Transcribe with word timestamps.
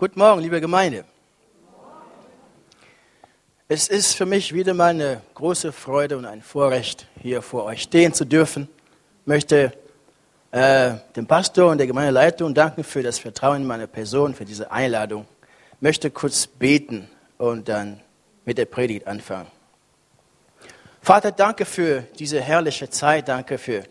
Guten 0.00 0.20
Morgen, 0.20 0.40
liebe 0.42 0.60
Gemeinde. 0.60 1.04
Es 3.66 3.88
ist 3.88 4.14
für 4.14 4.26
mich 4.26 4.54
wieder 4.54 4.72
mal 4.72 4.90
eine 4.90 5.22
große 5.34 5.72
Freude 5.72 6.16
und 6.16 6.24
ein 6.24 6.40
Vorrecht, 6.40 7.08
hier 7.20 7.42
vor 7.42 7.64
euch 7.64 7.82
stehen 7.82 8.14
zu 8.14 8.24
dürfen. 8.24 8.68
Ich 9.22 9.26
möchte 9.26 9.72
äh, 10.52 10.92
dem 11.16 11.26
Pastor 11.26 11.72
und 11.72 11.78
der 11.78 11.88
Gemeindeleitung 11.88 12.54
danken 12.54 12.84
für 12.84 13.02
das 13.02 13.18
Vertrauen 13.18 13.62
in 13.62 13.66
meine 13.66 13.88
Person, 13.88 14.36
für 14.36 14.44
diese 14.44 14.70
Einladung. 14.70 15.26
Ich 15.72 15.82
möchte 15.82 16.12
kurz 16.12 16.46
beten 16.46 17.10
und 17.36 17.68
dann 17.68 18.00
mit 18.44 18.56
der 18.56 18.66
Predigt 18.66 19.04
anfangen. 19.08 19.48
Vater, 21.02 21.32
danke 21.32 21.64
für 21.64 22.04
diese 22.20 22.40
herrliche 22.40 22.88
Zeit, 22.88 23.26
danke 23.26 23.58
für 23.58 23.82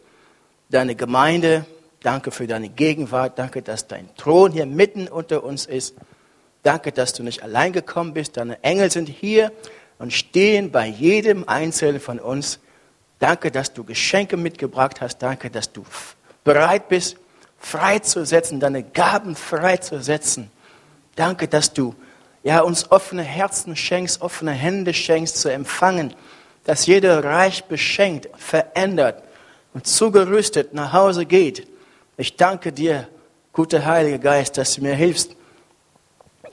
deine 0.70 0.96
Gemeinde, 0.96 1.66
Danke 2.02 2.32
für 2.32 2.46
deine 2.46 2.70
Gegenwart. 2.70 3.40
Danke, 3.40 3.62
dass 3.62 3.88
dein 3.88 4.14
Thron 4.16 4.52
hier 4.52 4.66
mitten 4.66 5.08
unter 5.08 5.44
uns 5.44 5.66
ist. 5.66 5.96
Danke, 6.64 6.92
dass 6.92 7.14
du 7.14 7.24
nicht 7.24 7.44
allein 7.44 7.74
gekommen 7.74 8.14
bist. 8.14 8.38
Deine 8.38 8.62
Engel 8.64 8.92
sind 8.92 9.10
hier 9.10 9.52
und 9.98 10.14
stehen 10.14 10.72
bei 10.72 10.86
jedem 10.86 11.48
Einzelnen 11.48 12.00
von 12.00 12.20
uns. 12.20 12.60
Danke, 13.20 13.50
dass 13.52 13.74
du 13.74 13.84
Geschenke 13.84 14.38
mitgebracht 14.38 15.02
hast. 15.02 15.20
Danke, 15.20 15.50
dass 15.50 15.72
du 15.72 15.84
bereit 16.44 16.88
bist, 16.88 17.18
freizusetzen, 17.58 18.60
deine 18.60 18.84
Gaben 18.84 19.36
freizusetzen. 19.36 20.52
Danke, 21.16 21.48
dass 21.48 21.74
du 21.74 21.96
ja, 22.44 22.62
uns 22.62 22.92
offene 22.92 23.24
Herzen 23.24 23.76
schenkst, 23.76 24.22
offene 24.22 24.52
Hände 24.52 24.94
schenkst 24.94 25.42
zu 25.42 25.52
empfangen, 25.52 26.14
dass 26.64 26.86
jeder 26.86 27.24
reich 27.24 27.66
beschenkt, 27.66 28.30
verändert 28.38 29.24
und 29.74 29.88
zugerüstet 29.88 30.74
nach 30.74 30.94
Hause 30.94 31.26
geht 31.26 31.68
ich 32.18 32.36
danke 32.36 32.74
dir, 32.74 33.08
guter 33.54 33.86
Heiliger 33.86 34.18
Geist, 34.18 34.58
dass 34.58 34.76
du 34.76 34.82
mir 34.82 34.96
hilfst, 34.96 35.36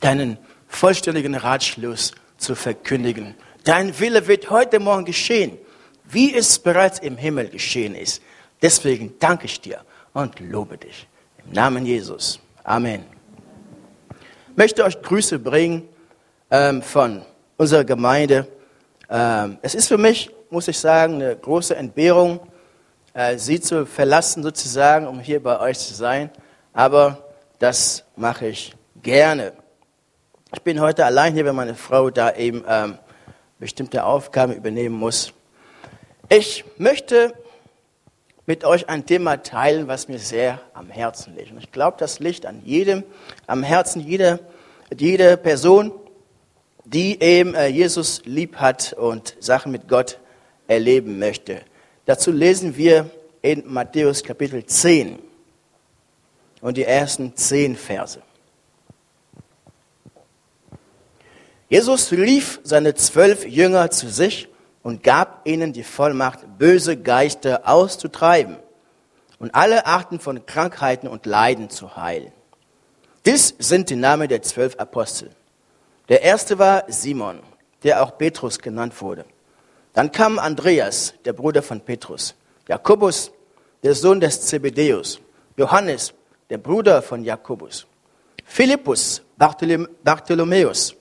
deinen 0.00 0.38
vollständigen 0.68 1.34
Ratschluss 1.34 2.12
zu 2.36 2.54
verkündigen. 2.54 3.34
Dein 3.64 3.98
Wille 3.98 4.26
wird 4.26 4.50
heute 4.50 4.78
Morgen 4.78 5.06
geschehen, 5.06 5.56
wie 6.04 6.34
es 6.34 6.58
bereits 6.58 6.98
im 6.98 7.16
Himmel 7.16 7.48
geschehen 7.48 7.94
ist. 7.94 8.22
Deswegen 8.60 9.14
danke 9.18 9.46
ich 9.46 9.60
dir 9.60 9.80
und 10.12 10.38
lobe 10.40 10.76
dich. 10.76 11.08
Im 11.44 11.52
Namen 11.52 11.86
Jesus. 11.86 12.38
Amen. 12.62 13.04
Ich 14.50 14.56
möchte 14.56 14.84
euch 14.84 15.00
Grüße 15.00 15.38
bringen 15.38 15.88
ähm, 16.50 16.82
von 16.82 17.22
unserer 17.56 17.84
Gemeinde. 17.84 18.46
Ähm, 19.08 19.58
es 19.62 19.74
ist 19.74 19.88
für 19.88 19.98
mich, 19.98 20.30
muss 20.50 20.68
ich 20.68 20.78
sagen, 20.78 21.14
eine 21.14 21.36
große 21.36 21.74
Entbehrung, 21.74 22.40
sie 23.36 23.60
zu 23.60 23.86
verlassen 23.86 24.42
sozusagen, 24.42 25.06
um 25.06 25.20
hier 25.20 25.42
bei 25.42 25.60
euch 25.60 25.78
zu 25.78 25.94
sein. 25.94 26.30
Aber 26.72 27.24
das 27.58 28.04
mache 28.16 28.48
ich 28.48 28.74
gerne. 29.02 29.52
Ich 30.52 30.62
bin 30.62 30.80
heute 30.80 31.04
allein 31.04 31.34
hier, 31.34 31.44
weil 31.44 31.52
meine 31.52 31.74
Frau 31.74 32.10
da 32.10 32.34
eben 32.34 32.64
ähm, 32.68 32.98
bestimmte 33.58 34.04
Aufgaben 34.04 34.52
übernehmen 34.52 34.94
muss. 34.94 35.32
Ich 36.28 36.64
möchte 36.78 37.34
mit 38.46 38.64
euch 38.64 38.88
ein 38.88 39.06
Thema 39.06 39.42
teilen, 39.42 39.88
was 39.88 40.08
mir 40.08 40.18
sehr 40.18 40.60
am 40.74 40.90
Herzen 40.90 41.34
liegt. 41.36 41.52
Und 41.52 41.58
ich 41.58 41.72
glaube, 41.72 41.96
das 41.98 42.18
liegt 42.18 42.46
an 42.46 42.62
jedem, 42.64 43.04
am 43.46 43.62
Herzen 43.62 44.00
jeder, 44.00 44.40
jeder 44.96 45.36
Person, 45.36 45.92
die 46.84 47.20
eben 47.20 47.54
äh, 47.54 47.68
Jesus 47.68 48.22
lieb 48.24 48.56
hat 48.56 48.92
und 48.92 49.36
Sachen 49.40 49.72
mit 49.72 49.88
Gott 49.88 50.18
erleben 50.66 51.18
möchte. 51.18 51.62
Dazu 52.06 52.32
lesen 52.32 52.76
wir 52.76 53.10
in 53.40 53.62
Matthäus 53.66 54.22
Kapitel 54.22 54.64
10 54.64 55.18
und 56.60 56.76
die 56.76 56.84
ersten 56.84 57.34
zehn 57.34 57.76
Verse. 57.76 58.20
Jesus 61.68 62.12
rief 62.12 62.60
seine 62.62 62.94
zwölf 62.94 63.46
Jünger 63.46 63.90
zu 63.90 64.08
sich 64.08 64.48
und 64.82 65.02
gab 65.02 65.46
ihnen 65.48 65.72
die 65.72 65.82
Vollmacht, 65.82 66.40
böse 66.58 66.96
Geister 66.96 67.62
auszutreiben 67.64 68.58
und 69.38 69.54
alle 69.54 69.86
Arten 69.86 70.20
von 70.20 70.44
Krankheiten 70.44 71.08
und 71.08 71.24
Leiden 71.24 71.70
zu 71.70 71.96
heilen. 71.96 72.32
Dies 73.24 73.54
sind 73.58 73.88
die 73.88 73.96
Namen 73.96 74.28
der 74.28 74.42
zwölf 74.42 74.78
Apostel. 74.78 75.30
Der 76.10 76.20
erste 76.20 76.58
war 76.58 76.84
Simon, 76.88 77.40
der 77.82 78.02
auch 78.02 78.18
Petrus 78.18 78.58
genannt 78.58 79.00
wurde. 79.00 79.24
Dann 79.94 80.10
kam 80.10 80.38
Andreas, 80.38 81.14
der 81.24 81.32
Bruder 81.32 81.62
von 81.62 81.80
Petrus, 81.80 82.34
Jakobus, 82.68 83.30
der 83.82 83.94
Sohn 83.94 84.20
des 84.20 84.40
Zebedeus, 84.40 85.20
Johannes, 85.56 86.12
der 86.50 86.58
Bruder 86.58 87.00
von 87.00 87.22
Jakobus, 87.22 87.86
Philippus, 88.44 89.22
Bartholomäus, 89.38 90.94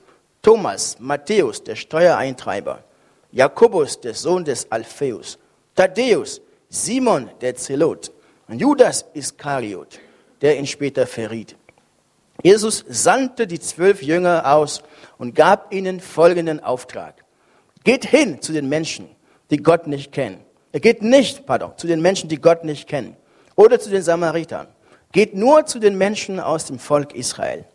Thomas, 0.43 0.97
Matthäus, 0.99 1.63
der 1.63 1.75
Steuereintreiber, 1.75 2.83
Jakobus, 3.31 3.99
der 3.99 4.13
Sohn 4.13 4.45
des 4.45 4.71
Alpheus, 4.71 5.39
Thaddäus, 5.75 6.39
Simon, 6.69 7.31
der 7.41 7.55
Zelot 7.55 8.11
und 8.47 8.59
Judas 8.59 9.05
Iskariot, 9.13 9.99
der 10.41 10.57
ihn 10.57 10.67
später 10.67 11.07
verriet. 11.07 11.55
Jesus 12.43 12.85
sandte 12.87 13.47
die 13.47 13.59
zwölf 13.59 14.03
Jünger 14.03 14.53
aus 14.53 14.83
und 15.17 15.33
gab 15.33 15.73
ihnen 15.73 15.99
folgenden 15.99 16.59
Auftrag. 16.59 17.22
Geht 17.83 18.05
hin 18.05 18.41
zu 18.41 18.53
den 18.53 18.69
Menschen, 18.69 19.09
die 19.49 19.57
Gott 19.57 19.87
nicht 19.87 20.11
kennen. 20.11 20.39
Er 20.71 20.79
geht 20.79 21.01
nicht, 21.01 21.45
pardon, 21.45 21.73
zu 21.77 21.87
den 21.87 22.01
Menschen, 22.01 22.29
die 22.29 22.41
Gott 22.41 22.63
nicht 22.63 22.87
kennen. 22.87 23.15
Oder 23.55 23.79
zu 23.79 23.89
den 23.89 24.01
Samaritern. 24.01 24.67
Geht 25.11 25.35
nur 25.35 25.65
zu 25.65 25.79
den 25.79 25.97
Menschen 25.97 26.39
aus 26.39 26.65
dem 26.65 26.79
Volk 26.79 27.13
Israel. 27.13 27.65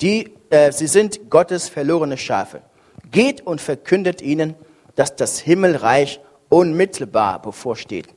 Die, 0.00 0.32
äh, 0.50 0.70
sie 0.70 0.86
sind 0.86 1.30
Gottes 1.30 1.68
verlorene 1.68 2.16
Schafe. 2.16 2.62
Geht 3.10 3.44
und 3.46 3.60
verkündet 3.60 4.22
ihnen, 4.22 4.54
dass 4.94 5.16
das 5.16 5.40
Himmelreich 5.40 6.20
unmittelbar 6.48 7.42
bevorsteht. 7.42 8.08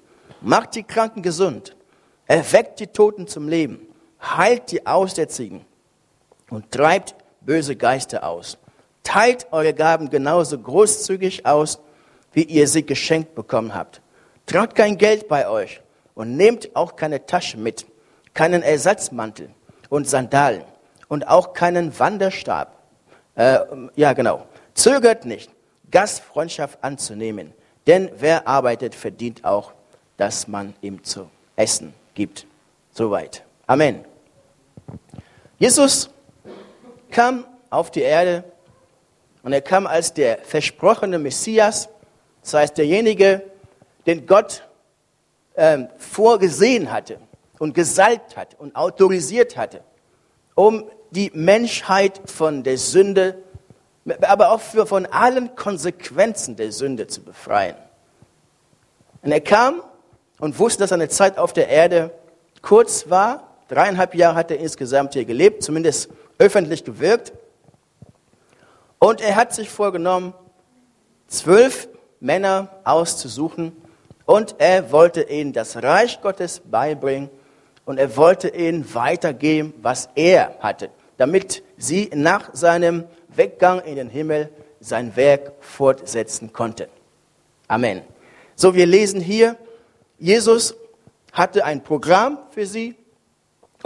Macht 0.42 0.76
die 0.76 0.84
Kranken 0.84 1.24
gesund. 1.24 1.76
Erweckt 2.28 2.80
die 2.80 2.88
Toten 2.88 3.28
zum 3.28 3.48
Leben. 3.48 3.80
Heilt 4.22 4.72
die 4.72 4.86
Aussätzigen. 4.86 5.66
Und 6.50 6.72
treibt 6.72 7.16
böse 7.42 7.76
Geister 7.76 8.24
aus. 8.24 8.58
Teilt 9.08 9.48
eure 9.52 9.74
Gaben 9.74 10.10
genauso 10.10 10.60
großzügig 10.60 11.46
aus, 11.46 11.80
wie 12.34 12.44
ihr 12.44 12.68
sie 12.68 12.86
geschenkt 12.86 13.36
bekommen 13.36 13.74
habt. 13.74 14.02
Tragt 14.46 14.76
kein 14.76 14.98
Geld 14.98 15.30
bei 15.30 15.48
euch 15.48 15.80
und 16.14 16.36
nehmt 16.36 16.76
auch 16.76 16.98
keine 16.98 17.26
Tasche 17.26 17.58
mit, 17.58 17.86
keinen 18.34 18.64
Ersatzmantel 18.64 19.50
und 19.88 20.10
Sandalen 20.10 20.66
und 21.08 21.26
auch 21.26 21.54
keinen 21.54 21.98
Wanderstab. 21.98 22.78
Äh, 23.36 23.60
ja, 23.96 24.12
genau. 24.12 24.46
Zögert 24.74 25.24
nicht, 25.24 25.52
Gastfreundschaft 25.90 26.84
anzunehmen, 26.84 27.54
denn 27.88 28.12
wer 28.20 28.46
arbeitet, 28.46 28.94
verdient 28.94 29.46
auch, 29.46 29.72
dass 30.18 30.50
man 30.50 30.74
ihm 30.82 31.02
zu 31.06 31.30
essen 31.56 31.94
gibt. 32.14 32.46
Soweit. 32.92 33.46
Amen. 33.68 34.04
Jesus 35.60 36.10
kam 37.10 37.46
auf 37.70 37.90
die 37.90 38.02
Erde 38.02 38.44
und 39.48 39.54
er 39.54 39.62
kam 39.62 39.88
als 39.88 40.14
der 40.14 40.40
versprochene 40.40 41.18
Messias, 41.18 41.88
das 42.42 42.54
heißt 42.54 42.78
derjenige, 42.78 43.44
den 44.06 44.28
Gott 44.28 44.68
ähm, 45.56 45.88
vorgesehen 45.98 46.92
hatte 46.92 47.18
und 47.58 47.74
gesalbt 47.74 48.36
hat 48.36 48.60
und 48.60 48.76
autorisiert 48.76 49.56
hatte, 49.56 49.80
um 50.54 50.92
die 51.12 51.32
Menschheit 51.34 52.20
von 52.26 52.64
der 52.64 52.78
Sünde, 52.78 53.42
aber 54.20 54.52
auch 54.52 54.60
für, 54.60 54.86
von 54.86 55.06
allen 55.06 55.56
Konsequenzen 55.56 56.58
der 56.58 56.74
Sünde 56.74 57.08
zu 57.08 57.22
befreien. 57.22 57.78
Und 59.22 59.32
er 59.32 59.40
kam 59.40 59.82
und 60.42 60.60
wusste, 60.60 60.80
dass 60.80 60.90
seine 60.90 61.08
Zeit 61.08 61.38
auf 61.38 61.54
der 61.54 61.70
Erde 61.70 62.12
kurz 62.62 63.10
war. 63.10 63.50
Dreieinhalb 63.70 64.14
Jahre 64.14 64.36
hat 64.36 64.52
er 64.52 64.60
insgesamt 64.60 65.14
hier 65.14 65.24
gelebt, 65.24 65.64
zumindest 65.64 66.10
öffentlich 66.38 66.84
gewirkt. 66.84 67.32
Und 69.00 69.22
er 69.22 69.36
hat 69.36 69.54
sich 69.54 69.70
vorgenommen, 69.70 70.34
zwölf 71.28 71.88
Männer 72.20 72.70
auszusuchen 72.84 73.74
und 74.26 74.56
er 74.58 74.92
wollte 74.92 75.24
ihnen 75.24 75.54
das 75.54 75.82
Reich 75.84 76.22
Gottes 76.22 76.62
beibringen 76.62 77.30
und 77.86 78.00
er 78.00 78.18
wollte 78.18 78.50
ihnen 78.50 78.94
weitergeben, 78.94 79.74
was 79.82 80.10
er 80.16 80.58
hatte, 80.60 80.90
damit 81.18 81.64
sie 81.78 82.10
nach 82.14 82.54
seinem 82.54 83.06
Weggang 83.30 83.82
in 83.82 83.96
den 83.96 84.10
Himmel 84.10 84.50
sein 84.80 85.16
Werk 85.16 85.54
fortsetzen 85.60 86.52
konnten. 86.54 86.88
Amen. 87.68 88.02
So, 88.56 88.74
wir 88.74 88.86
lesen 88.86 89.22
hier, 89.22 89.58
Jesus 90.18 90.76
hatte 91.32 91.64
ein 91.66 91.84
Programm 91.84 92.40
für 92.50 92.66
sie 92.66 92.96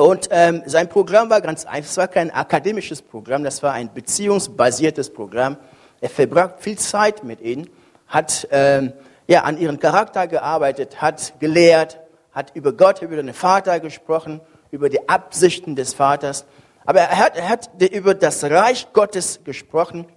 und 0.02 0.30
ähm, 0.32 0.64
sein 0.66 0.90
Programm 0.90 1.30
war 1.30 1.42
ganz 1.42 1.66
einfach. 1.66 1.92
Es 1.92 1.98
war 1.98 2.08
kein 2.08 2.32
akademisches 2.32 3.04
Programm, 3.04 3.44
das 3.44 3.62
war 3.62 3.74
ein 3.74 3.94
beziehungsbasiertes 3.94 5.12
Programm. 5.12 5.58
Er 6.00 6.10
verbrachte 6.10 6.64
viel 6.64 6.80
Zeit 6.80 7.24
mit 7.24 7.40
ihnen, 7.40 7.70
hat 8.08 8.48
ähm, 8.50 8.94
ja, 9.28 9.44
an 9.44 9.60
ihren 9.60 9.80
Charakter 9.80 10.26
gearbeitet, 10.26 11.04
hat 11.04 11.40
gelehrt, 11.40 12.00
hat 12.32 12.56
über 12.56 12.74
Gott, 12.74 13.04
über 13.04 13.16
den 13.16 13.32
Vater 13.34 13.80
gesprochen, 13.80 14.42
über 14.72 14.90
die 14.90 15.08
Absichten 15.08 15.76
des 15.76 15.94
Vaters. 15.94 16.46
Aber 16.84 17.02
er 17.02 17.18
hat, 17.18 17.38
er 17.38 17.50
hat 17.50 17.70
über 17.94 18.16
das 18.16 18.44
Reich 18.44 18.88
Gottes 18.94 19.42
gesprochen. 19.44 20.08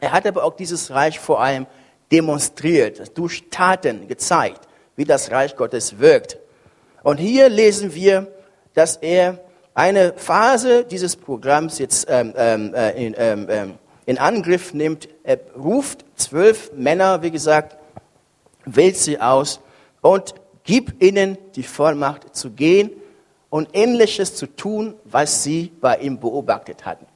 Er 0.00 0.10
hat 0.10 0.26
aber 0.26 0.42
auch 0.42 0.56
dieses 0.56 0.90
Reich 0.90 1.20
vor 1.20 1.40
allem 1.40 1.66
demonstriert, 2.10 3.16
durch 3.16 3.44
Taten 3.48 4.08
gezeigt, 4.08 4.66
wie 4.96 5.04
das 5.04 5.30
Reich 5.30 5.54
Gottes 5.54 6.00
wirkt. 6.00 6.38
Und 7.04 7.18
hier 7.18 7.48
lesen 7.48 7.94
wir, 7.94 8.33
dass 8.74 8.96
er 8.96 9.38
eine 9.74 10.12
Phase 10.14 10.84
dieses 10.84 11.16
Programms 11.16 11.78
jetzt 11.78 12.06
ähm, 12.08 12.32
ähm, 12.36 12.74
äh, 12.74 13.06
in, 13.06 13.14
ähm, 13.16 13.46
ähm, 13.50 13.74
in 14.06 14.18
Angriff 14.18 14.74
nimmt. 14.74 15.08
Er 15.24 15.40
ruft 15.56 16.04
zwölf 16.16 16.72
Männer, 16.74 17.22
wie 17.22 17.30
gesagt, 17.30 17.76
wählt 18.64 18.96
sie 18.96 19.20
aus 19.20 19.60
und 20.00 20.34
gibt 20.62 21.02
ihnen 21.02 21.38
die 21.56 21.62
Vollmacht 21.62 22.34
zu 22.36 22.50
gehen 22.50 22.90
und 23.50 23.68
Ähnliches 23.72 24.36
zu 24.36 24.46
tun, 24.46 24.94
was 25.04 25.42
sie 25.42 25.72
bei 25.80 25.98
ihm 25.98 26.18
beobachtet 26.18 26.84
hatten. 26.84 27.06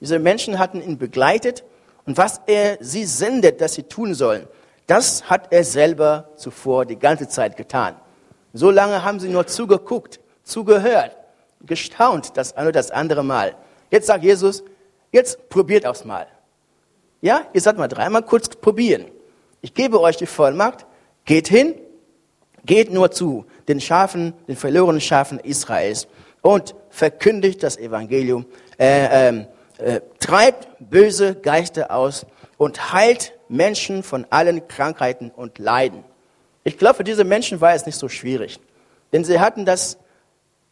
Diese 0.00 0.18
Menschen 0.18 0.58
hatten 0.58 0.80
ihn 0.80 0.98
begleitet 0.98 1.64
und 2.06 2.16
was 2.16 2.40
er 2.46 2.78
sie 2.80 3.04
sendet, 3.04 3.60
dass 3.60 3.74
sie 3.74 3.82
tun 3.84 4.14
sollen, 4.14 4.46
das 4.86 5.28
hat 5.28 5.52
er 5.52 5.64
selber 5.64 6.30
zuvor 6.36 6.86
die 6.86 6.98
ganze 6.98 7.28
Zeit 7.28 7.56
getan. 7.56 7.96
So 8.52 8.70
lange 8.70 9.04
haben 9.04 9.20
sie 9.20 9.28
nur 9.28 9.46
zugeguckt, 9.46 10.20
zugehört, 10.48 11.16
gestaunt 11.60 12.36
das 12.36 12.56
eine 12.56 12.68
oder 12.68 12.72
das 12.78 12.90
andere 12.90 13.24
Mal. 13.24 13.54
Jetzt 13.90 14.06
sagt 14.06 14.24
Jesus, 14.24 14.62
jetzt 15.12 15.48
probiert 15.48 15.86
aufs 15.86 16.04
Mal. 16.04 16.26
Ja, 17.20 17.42
ihr 17.52 17.60
sollt 17.60 17.78
mal 17.78 17.88
dreimal 17.88 18.22
kurz 18.22 18.48
probieren. 18.48 19.06
Ich 19.60 19.74
gebe 19.74 20.00
euch 20.00 20.16
die 20.16 20.26
Vollmacht, 20.26 20.86
geht 21.24 21.48
hin, 21.48 21.74
geht 22.64 22.92
nur 22.92 23.10
zu 23.10 23.46
den 23.66 23.80
Schafen, 23.80 24.34
den 24.46 24.56
verlorenen 24.56 25.00
Schafen 25.00 25.40
Israels 25.40 26.06
und 26.42 26.74
verkündigt 26.90 27.62
das 27.62 27.76
Evangelium, 27.76 28.46
äh, 28.78 29.30
äh, 29.30 29.46
äh, 29.78 30.00
treibt 30.20 30.68
böse 30.78 31.34
Geister 31.34 31.90
aus 31.90 32.26
und 32.56 32.92
heilt 32.92 33.32
Menschen 33.48 34.02
von 34.02 34.26
allen 34.30 34.68
Krankheiten 34.68 35.30
und 35.30 35.58
Leiden. 35.58 36.04
Ich 36.62 36.78
glaube, 36.78 36.96
für 36.96 37.04
diese 37.04 37.24
Menschen 37.24 37.60
war 37.60 37.74
es 37.74 37.86
nicht 37.86 37.96
so 37.96 38.08
schwierig, 38.08 38.60
denn 39.12 39.24
sie 39.24 39.40
hatten 39.40 39.64
das 39.64 39.98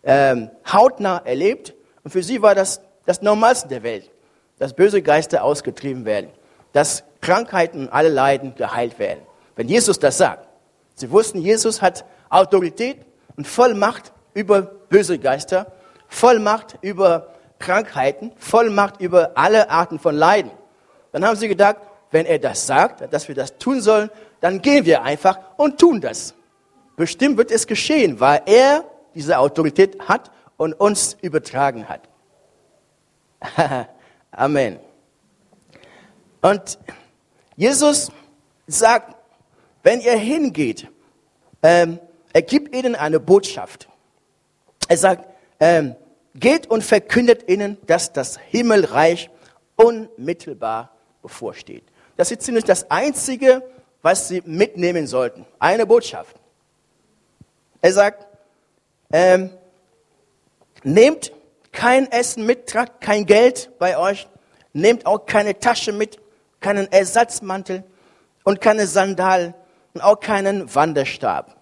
ähm, 0.07 0.51
hautnah 0.73 1.19
erlebt 1.19 1.75
und 2.03 2.11
für 2.11 2.23
sie 2.23 2.41
war 2.41 2.55
das 2.55 2.81
das 3.05 3.21
Normalste 3.21 3.69
der 3.69 3.83
Welt 3.83 4.11
dass 4.59 4.75
böse 4.75 5.03
Geister 5.03 5.45
ausgetrieben 5.45 6.05
werden, 6.05 6.31
dass 6.73 7.05
Krankheiten 7.21 7.83
und 7.83 7.89
alle 7.93 8.09
Leiden 8.09 8.55
geheilt 8.55 8.99
werden. 8.99 9.21
Wenn 9.55 9.69
Jesus 9.69 9.99
das 9.99 10.19
sagt. 10.19 10.49
Sie 10.95 11.11
wussten, 11.11 11.39
Jesus 11.39 11.83
hat 11.83 12.05
Autorität 12.31 12.99
und 13.37 13.47
Vollmacht 13.47 14.13
über 14.35 14.63
böse 14.63 15.19
Geister, 15.19 15.73
Vollmacht 16.09 16.79
über 16.81 17.35
Krankheiten, 17.59 18.33
Vollmacht 18.37 19.01
über 19.01 19.33
alle 19.35 19.71
Arten 19.71 19.99
von 19.99 20.15
Leiden. 20.15 20.51
Dann 21.13 21.25
haben 21.25 21.37
sie 21.37 21.49
gedacht, 21.49 21.77
wenn 22.11 22.27
er 22.27 22.39
das 22.39 22.67
sagt, 22.67 23.13
dass 23.13 23.29
wir 23.29 23.35
das 23.35 23.59
tun 23.59 23.81
sollen, 23.81 24.11
dann 24.41 24.63
gehen 24.63 24.85
wir 24.87 25.03
einfach 25.03 25.39
und 25.57 25.79
tun 25.79 26.01
das. 26.01 26.35
Bestimmt 26.97 27.37
wird 27.37 27.51
es 27.51 27.67
geschehen, 27.67 28.21
weil 28.21 28.43
er 28.47 28.85
diese 29.17 29.39
Autorität 29.39 29.99
hat 30.01 30.31
und 30.57 30.75
uns 30.75 31.17
übertragen 31.21 31.89
hat. 31.89 32.09
Amen. 34.31 34.79
Und 36.43 36.79
Jesus 37.57 38.13
sagt, 38.67 39.17
wenn 39.83 40.01
ihr 40.01 40.17
hingeht, 40.17 40.89
ähm, 41.63 41.99
er 42.33 42.43
gibt 42.43 42.75
ihnen 42.75 42.95
eine 42.95 43.19
Botschaft. 43.19 43.89
Er 44.89 44.97
sagt, 44.97 45.25
ähm, 45.59 45.97
geht 46.35 46.67
und 46.69 46.85
verkündet 46.85 47.49
ihnen, 47.49 47.79
dass 47.87 48.13
das 48.13 48.37
Himmelreich 48.37 49.31
unmittelbar 49.77 50.95
bevorsteht. 51.23 51.85
Das 52.17 52.31
ist 52.31 52.43
ziemlich 52.43 52.65
das 52.65 52.91
Einzige, 52.91 53.63
was 54.03 54.29
sie 54.29 54.43
mitnehmen 54.45 55.07
sollten. 55.07 55.47
Eine 55.59 55.87
Botschaft. 55.87 56.37
Er 57.81 57.93
sagt, 57.93 58.26
ähm, 59.13 59.51
nehmt 60.83 61.33
kein 61.73 62.11
Essen 62.11 62.47
mit, 62.47 62.69
tragt 62.69 63.01
kein 63.01 63.27
Geld 63.27 63.71
bei 63.79 63.99
euch, 63.99 64.29
nehmt 64.73 65.07
auch 65.07 65.27
keine 65.27 65.59
Tasche 65.59 65.93
mit, 65.93 66.19
keinen 66.61 66.91
Ersatzmantel 66.91 67.85
und 68.45 68.61
keine 68.61 68.87
Sandalen 68.87 69.55
und 69.95 70.01
auch 70.01 70.21
keinen 70.21 70.75
Wanderstab. 70.75 71.57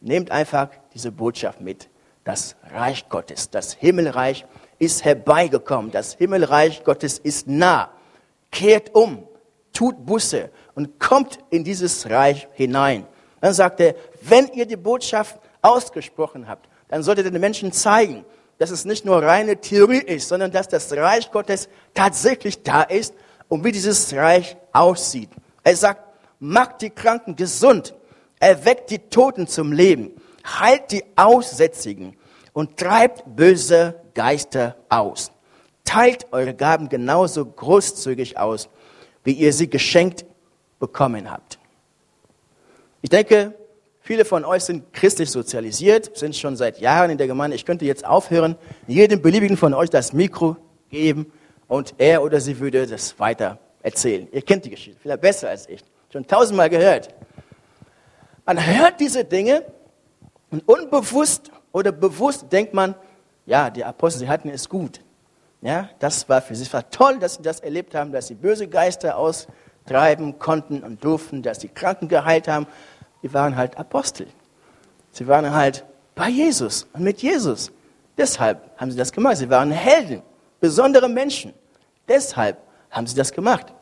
Nehmt 0.00 0.30
einfach 0.30 0.68
diese 0.92 1.10
Botschaft 1.10 1.60
mit. 1.60 1.88
Das 2.24 2.56
Reich 2.72 3.08
Gottes, 3.08 3.50
das 3.50 3.74
Himmelreich 3.74 4.46
ist 4.78 5.04
herbeigekommen. 5.04 5.90
Das 5.90 6.14
Himmelreich 6.14 6.84
Gottes 6.84 7.18
ist 7.18 7.46
nah. 7.46 7.90
Kehrt 8.50 8.94
um, 8.94 9.26
tut 9.72 10.06
Busse 10.06 10.50
und 10.74 10.98
kommt 10.98 11.38
in 11.50 11.64
dieses 11.64 12.08
Reich 12.08 12.48
hinein. 12.52 13.06
Dann 13.40 13.52
sagt 13.52 13.80
er, 13.80 13.94
wenn 14.22 14.48
ihr 14.48 14.66
die 14.66 14.76
Botschaft 14.76 15.38
ausgesprochen 15.64 16.46
habt, 16.46 16.68
dann 16.88 17.02
solltet 17.02 17.26
ihr 17.26 17.32
den 17.32 17.40
Menschen 17.40 17.72
zeigen, 17.72 18.24
dass 18.58 18.70
es 18.70 18.84
nicht 18.84 19.04
nur 19.04 19.22
reine 19.22 19.56
Theorie 19.56 20.02
ist, 20.02 20.28
sondern 20.28 20.52
dass 20.52 20.68
das 20.68 20.92
Reich 20.92 21.30
Gottes 21.32 21.68
tatsächlich 21.94 22.62
da 22.62 22.82
ist 22.82 23.14
und 23.48 23.64
wie 23.64 23.72
dieses 23.72 24.12
Reich 24.14 24.56
aussieht. 24.72 25.30
Er 25.62 25.74
sagt, 25.74 26.02
macht 26.38 26.82
die 26.82 26.90
Kranken 26.90 27.34
gesund, 27.34 27.94
erweckt 28.38 28.90
die 28.90 28.98
Toten 28.98 29.46
zum 29.46 29.72
Leben, 29.72 30.12
heilt 30.44 30.92
die 30.92 31.04
Aussätzigen 31.16 32.16
und 32.52 32.76
treibt 32.76 33.24
böse 33.34 34.00
Geister 34.14 34.76
aus. 34.88 35.32
Teilt 35.84 36.32
eure 36.32 36.54
Gaben 36.54 36.88
genauso 36.88 37.44
großzügig 37.44 38.38
aus, 38.38 38.68
wie 39.24 39.32
ihr 39.32 39.52
sie 39.52 39.68
geschenkt 39.68 40.24
bekommen 40.78 41.30
habt. 41.30 41.58
Ich 43.02 43.10
denke, 43.10 43.54
Viele 44.06 44.26
von 44.26 44.44
euch 44.44 44.64
sind 44.64 44.92
christlich 44.92 45.30
sozialisiert, 45.30 46.14
sind 46.14 46.36
schon 46.36 46.56
seit 46.56 46.78
Jahren 46.78 47.08
in 47.08 47.16
der 47.16 47.26
Gemeinde. 47.26 47.56
Ich 47.56 47.64
könnte 47.64 47.86
jetzt 47.86 48.04
aufhören, 48.04 48.54
jedem 48.86 49.22
beliebigen 49.22 49.56
von 49.56 49.72
euch 49.72 49.88
das 49.88 50.12
Mikro 50.12 50.58
geben 50.90 51.32
und 51.68 51.94
er 51.96 52.22
oder 52.22 52.38
sie 52.38 52.60
würde 52.60 52.86
das 52.86 53.18
weiter 53.18 53.58
erzählen. 53.82 54.28
Ihr 54.30 54.42
kennt 54.42 54.66
die 54.66 54.68
Geschichte, 54.68 55.00
vielleicht 55.00 55.22
besser 55.22 55.48
als 55.48 55.66
ich. 55.70 55.80
Schon 56.12 56.26
tausendmal 56.26 56.68
gehört. 56.68 57.14
Man 58.44 58.58
hört 58.66 59.00
diese 59.00 59.24
Dinge 59.24 59.64
und 60.50 60.68
unbewusst 60.68 61.50
oder 61.72 61.90
bewusst 61.90 62.52
denkt 62.52 62.74
man, 62.74 62.94
ja, 63.46 63.70
die 63.70 63.86
Apostel, 63.86 64.18
sie 64.18 64.28
hatten 64.28 64.50
es 64.50 64.68
gut. 64.68 65.00
Ja, 65.62 65.88
das 65.98 66.28
war 66.28 66.42
für 66.42 66.54
sie, 66.54 66.70
war 66.74 66.90
toll, 66.90 67.18
dass 67.20 67.36
sie 67.36 67.42
das 67.42 67.60
erlebt 67.60 67.94
haben, 67.94 68.12
dass 68.12 68.26
sie 68.26 68.34
böse 68.34 68.68
Geister 68.68 69.16
austreiben 69.16 70.38
konnten 70.38 70.82
und 70.82 71.02
durften, 71.02 71.40
dass 71.40 71.62
sie 71.62 71.68
Kranken 71.68 72.08
geheilt 72.08 72.48
haben 72.48 72.66
die 73.24 73.32
waren 73.32 73.56
halt 73.56 73.78
Apostel. 73.78 74.26
Sie 75.10 75.26
waren 75.26 75.50
halt 75.50 75.84
bei 76.14 76.28
Jesus 76.28 76.86
und 76.92 77.02
mit 77.02 77.22
Jesus. 77.22 77.72
Deshalb 78.18 78.60
haben 78.76 78.90
sie 78.90 78.98
das 78.98 79.10
gemacht. 79.10 79.38
Sie 79.38 79.48
waren 79.48 79.70
Helden, 79.70 80.22
besondere 80.60 81.08
Menschen. 81.08 81.54
Deshalb 82.06 82.58
haben 82.90 83.06
sie 83.06 83.16
das 83.16 83.32
gemacht. 83.32 83.72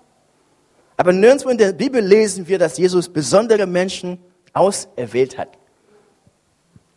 Aber 0.96 1.12
nirgendwo 1.12 1.48
in 1.48 1.58
der 1.58 1.72
Bibel 1.72 2.00
lesen 2.00 2.46
wir, 2.46 2.56
dass 2.56 2.78
Jesus 2.78 3.08
besondere 3.08 3.66
Menschen 3.66 4.18
auserwählt 4.52 5.36
hat. 5.36 5.48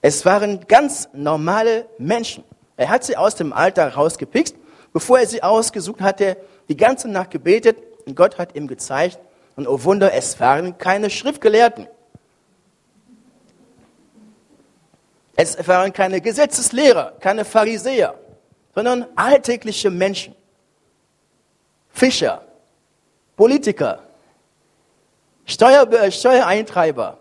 Es 0.03 0.23
waren 0.23 0.67
ganz 0.67 1.09
normale 1.13 1.87
Menschen. 1.97 2.43
Er 2.77 2.89
hat 2.89 3.03
sie 3.05 3.17
aus 3.17 3.33
dem 3.33 3.53
Alltag 3.53 3.97
rausgepickt. 3.97 4.53
Bevor 4.93 5.17
er 5.17 5.25
sie 5.25 5.41
ausgesucht 5.41 5.99
hatte, 5.99 6.37
die 6.69 6.77
ganze 6.77 7.07
Nacht 7.07 7.31
gebetet 7.31 7.77
und 8.05 8.15
Gott 8.15 8.37
hat 8.37 8.55
ihm 8.55 8.67
gezeigt. 8.67 9.17
Und 9.55 9.67
oh 9.67 9.83
Wunder, 9.83 10.13
es 10.13 10.39
waren 10.39 10.77
keine 10.77 11.09
Schriftgelehrten. 11.09 11.87
Es 15.35 15.67
waren 15.67 15.91
keine 15.91 16.21
Gesetzeslehrer, 16.21 17.13
keine 17.19 17.43
Pharisäer, 17.43 18.15
sondern 18.73 19.05
alltägliche 19.15 19.89
Menschen. 19.89 20.35
Fischer, 21.89 22.41
Politiker, 23.35 23.99
Steuer, 25.45 25.91
äh, 25.91 26.11
Steuereintreiber. 26.11 27.19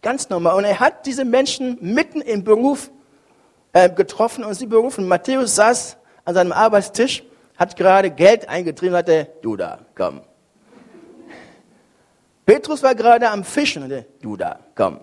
Ganz 0.00 0.28
normal. 0.28 0.56
Und 0.56 0.64
er 0.64 0.78
hat 0.78 1.06
diese 1.06 1.24
Menschen 1.24 1.78
mitten 1.80 2.20
im 2.20 2.44
Beruf 2.44 2.90
äh, 3.72 3.90
getroffen 3.90 4.44
und 4.44 4.54
sie 4.54 4.66
berufen. 4.66 5.06
Matthäus 5.08 5.56
saß 5.56 5.96
an 6.24 6.34
seinem 6.34 6.52
Arbeitstisch, 6.52 7.24
hat 7.56 7.76
gerade 7.76 8.10
Geld 8.10 8.48
eingetrieben 8.48 8.94
und 8.94 8.98
hatte, 8.98 9.28
du 9.42 9.56
da, 9.56 9.80
komm. 9.94 10.20
Petrus 12.44 12.82
war 12.82 12.94
gerade 12.94 13.28
am 13.28 13.42
Fischen 13.42 13.82
und 13.82 13.92
hatte, 13.92 14.06
du 14.22 14.36
da, 14.36 14.60
komm. 14.74 15.00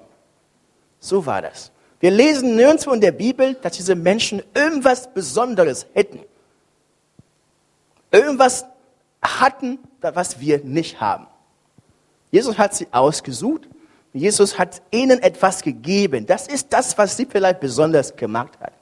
So 0.99 1.25
war 1.25 1.41
das. 1.41 1.72
Wir 2.03 2.11
lesen 2.11 2.57
nirgendwo 2.57 2.91
in 2.91 2.99
der 2.99 3.13
Bibel, 3.13 3.53
dass 3.53 3.77
diese 3.77 3.95
Menschen 3.95 4.43
irgendwas 4.53 5.13
Besonderes 5.13 5.85
hätten. 5.93 6.19
Irgendwas 8.11 8.65
hatten, 9.21 9.79
was 10.01 10.37
wir 10.41 10.61
nicht 10.65 10.99
haben. 10.99 11.27
Jesus 12.29 12.57
hat 12.57 12.75
sie 12.75 12.87
ausgesucht. 12.91 13.69
Jesus 14.11 14.59
hat 14.59 14.81
ihnen 14.91 15.23
etwas 15.23 15.61
gegeben. 15.61 16.25
Das 16.25 16.47
ist 16.49 16.73
das, 16.73 16.97
was 16.97 17.15
sie 17.15 17.25
vielleicht 17.25 17.61
besonders 17.61 18.13
gemacht 18.17 18.59
hat. 18.59 18.73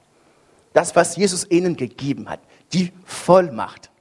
Das, 0.74 0.96
was 0.96 1.16
Jesus 1.16 1.46
ihnen 1.52 1.76
gegeben 1.76 2.28
hat. 2.28 2.40
die 2.74 2.92
Vollmacht, 3.06 3.92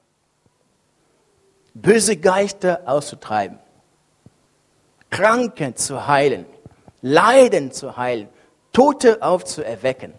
böse 1.74 2.16
Geister 2.16 2.80
auszutreiben, 2.86 3.58
Kranken 5.10 5.76
zu 5.76 6.06
heilen, 6.06 6.46
Leiden 7.02 7.70
zu 7.70 7.98
heilen, 7.98 8.30
Tote 8.72 9.22
aufzuerwecken. 9.22 10.14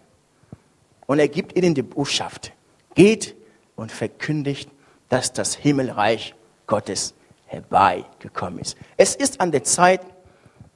Und 1.06 1.18
er 1.18 1.28
gibt 1.28 1.56
ihnen 1.56 1.74
die 1.74 1.82
Botschaft. 1.82 2.52
Geht 2.94 3.34
und 3.76 3.90
verkündigt, 3.90 4.70
dass 5.08 5.32
das 5.32 5.54
Himmelreich 5.54 6.34
Gottes 6.66 7.14
herbeigekommen 7.46 8.60
ist. 8.60 8.76
Es 8.96 9.14
ist 9.14 9.40
an 9.40 9.52
der 9.52 9.64
Zeit, 9.64 10.00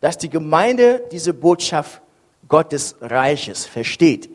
dass 0.00 0.18
die 0.18 0.28
Gemeinde 0.28 1.02
diese 1.10 1.32
Botschaft 1.32 2.02
Gottes 2.48 2.96
Reiches 3.00 3.66
versteht. 3.66 4.28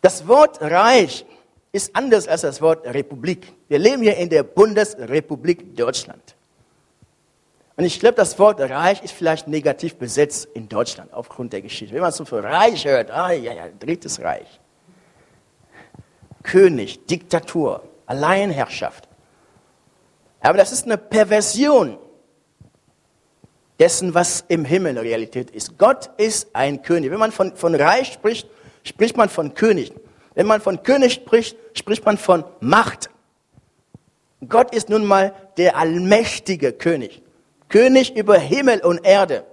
Das 0.00 0.26
Wort 0.26 0.60
Reich 0.60 1.24
ist 1.70 1.94
anders 1.94 2.28
als 2.28 2.42
das 2.42 2.60
Wort 2.60 2.86
Republik. 2.86 3.52
Wir 3.68 3.78
leben 3.78 4.02
hier 4.02 4.16
in 4.16 4.28
der 4.28 4.42
Bundesrepublik 4.42 5.74
Deutschland. 5.76 6.36
Und 7.76 7.84
ich 7.84 7.98
glaube, 8.00 8.16
das 8.16 8.38
Wort 8.38 8.60
Reich 8.60 9.02
ist 9.02 9.12
vielleicht 9.12 9.48
negativ 9.48 9.96
besetzt 9.96 10.46
in 10.54 10.68
Deutschland 10.68 11.12
aufgrund 11.12 11.52
der 11.52 11.62
Geschichte. 11.62 11.94
Wenn 11.94 12.02
man 12.02 12.12
so 12.12 12.24
für 12.24 12.42
Reich 12.42 12.84
hört, 12.84 13.10
ah 13.10 13.32
ja, 13.32 13.52
ja, 13.52 13.64
drittes 13.78 14.20
Reich. 14.20 14.60
König, 16.42 17.06
Diktatur, 17.06 17.82
Alleinherrschaft. 18.06 19.08
Aber 20.40 20.58
das 20.58 20.72
ist 20.72 20.84
eine 20.84 20.98
Perversion 20.98 21.98
dessen, 23.78 24.12
was 24.12 24.44
im 24.48 24.64
Himmel 24.64 24.98
Realität 24.98 25.50
ist. 25.50 25.78
Gott 25.78 26.10
ist 26.18 26.54
ein 26.54 26.82
König. 26.82 27.10
Wenn 27.10 27.18
man 27.18 27.32
von, 27.32 27.56
von 27.56 27.74
Reich 27.74 28.12
spricht, 28.12 28.48
spricht 28.82 29.16
man 29.16 29.28
von 29.28 29.54
König. 29.54 29.92
Wenn 30.34 30.46
man 30.46 30.60
von 30.60 30.82
König 30.82 31.14
spricht, 31.14 31.56
spricht 31.74 32.04
man 32.04 32.18
von 32.18 32.44
Macht. 32.60 33.08
Gott 34.48 34.74
ist 34.74 34.88
nun 34.88 35.04
mal 35.04 35.34
der 35.56 35.76
allmächtige 35.76 36.72
König. 36.72 37.21
König 37.72 38.14
über 38.14 38.38
Himmel 38.38 38.80
und 38.80 38.98
Erde. 38.98 39.46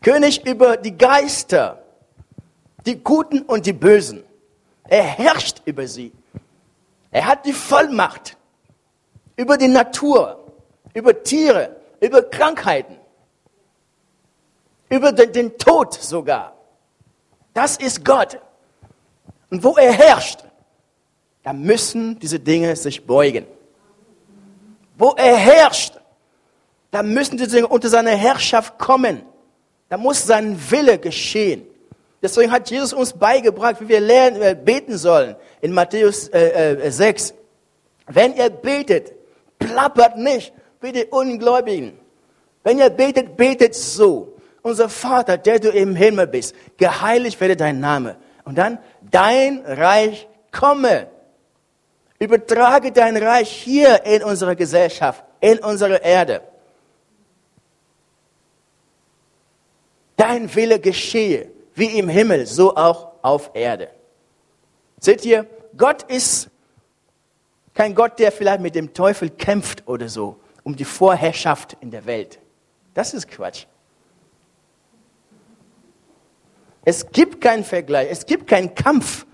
König 0.00 0.44
über 0.46 0.78
die 0.78 0.96
Geister, 0.96 1.82
die 2.86 2.96
Guten 2.96 3.42
und 3.42 3.66
die 3.66 3.74
Bösen. 3.74 4.24
Er 4.88 5.02
herrscht 5.02 5.60
über 5.66 5.86
sie. 5.86 6.12
Er 7.10 7.26
hat 7.26 7.44
die 7.44 7.52
Vollmacht 7.52 8.38
über 9.36 9.58
die 9.58 9.68
Natur, 9.68 10.42
über 10.94 11.22
Tiere, 11.22 11.76
über 12.00 12.22
Krankheiten, 12.22 12.96
über 14.88 15.12
den, 15.12 15.30
den 15.30 15.58
Tod 15.58 15.92
sogar. 15.92 16.56
Das 17.52 17.76
ist 17.76 18.02
Gott. 18.02 18.40
Und 19.50 19.62
wo 19.62 19.76
er 19.76 19.92
herrscht, 19.92 20.42
da 21.42 21.52
müssen 21.52 22.18
diese 22.18 22.40
Dinge 22.40 22.74
sich 22.76 23.06
beugen. 23.06 23.46
Wo 24.96 25.10
er 25.10 25.36
herrscht, 25.36 25.98
da 26.92 27.02
müssen 27.02 27.38
Dinge 27.38 27.66
unter 27.66 27.88
seine 27.88 28.10
Herrschaft 28.10 28.78
kommen. 28.78 29.22
Da 29.88 29.96
muss 29.96 30.24
sein 30.24 30.56
Wille 30.70 30.98
geschehen. 30.98 31.66
Deswegen 32.22 32.52
hat 32.52 32.70
Jesus 32.70 32.92
uns 32.92 33.14
beigebracht, 33.14 33.80
wie 33.80 33.88
wir 33.88 34.00
lernen, 34.00 34.40
wir 34.40 34.54
beten 34.54 34.96
sollen. 34.96 35.34
In 35.62 35.72
Matthäus 35.72 36.28
äh, 36.28 36.74
äh, 36.74 36.90
6. 36.90 37.34
Wenn 38.06 38.36
ihr 38.36 38.50
betet, 38.50 39.12
plappert 39.58 40.18
nicht 40.18 40.52
wie 40.82 40.92
die 40.92 41.06
Ungläubigen. 41.06 41.98
Wenn 42.62 42.78
ihr 42.78 42.90
betet, 42.90 43.36
betet 43.38 43.74
so. 43.74 44.36
Unser 44.60 44.88
Vater, 44.90 45.38
der 45.38 45.58
du 45.58 45.70
im 45.70 45.96
Himmel 45.96 46.26
bist, 46.26 46.54
geheiligt 46.76 47.40
werde 47.40 47.56
dein 47.56 47.80
Name. 47.80 48.16
Und 48.44 48.58
dann, 48.58 48.78
dein 49.10 49.64
Reich 49.66 50.28
komme. 50.52 51.08
Übertrage 52.18 52.92
dein 52.92 53.16
Reich 53.16 53.50
hier 53.50 54.04
in 54.04 54.22
unserer 54.22 54.54
Gesellschaft, 54.54 55.24
in 55.40 55.58
unserer 55.58 56.02
Erde. 56.02 56.42
Dein 60.16 60.54
Wille 60.54 60.78
geschehe, 60.78 61.50
wie 61.74 61.98
im 61.98 62.08
Himmel, 62.08 62.46
so 62.46 62.76
auch 62.76 63.12
auf 63.22 63.50
Erde. 63.54 63.90
Seht 65.00 65.24
ihr, 65.24 65.46
Gott 65.76 66.02
ist 66.04 66.50
kein 67.74 67.94
Gott, 67.94 68.18
der 68.18 68.32
vielleicht 68.32 68.60
mit 68.60 68.74
dem 68.74 68.92
Teufel 68.92 69.30
kämpft 69.30 69.88
oder 69.88 70.08
so, 70.08 70.38
um 70.62 70.76
die 70.76 70.84
Vorherrschaft 70.84 71.76
in 71.80 71.90
der 71.90 72.04
Welt. 72.04 72.38
Das 72.94 73.14
ist 73.14 73.28
Quatsch. 73.28 73.64
Es 76.84 77.10
gibt 77.10 77.40
keinen 77.40 77.64
Vergleich, 77.64 78.08
es 78.10 78.26
gibt 78.26 78.46
keinen 78.48 78.74
Kampf, 78.74 79.24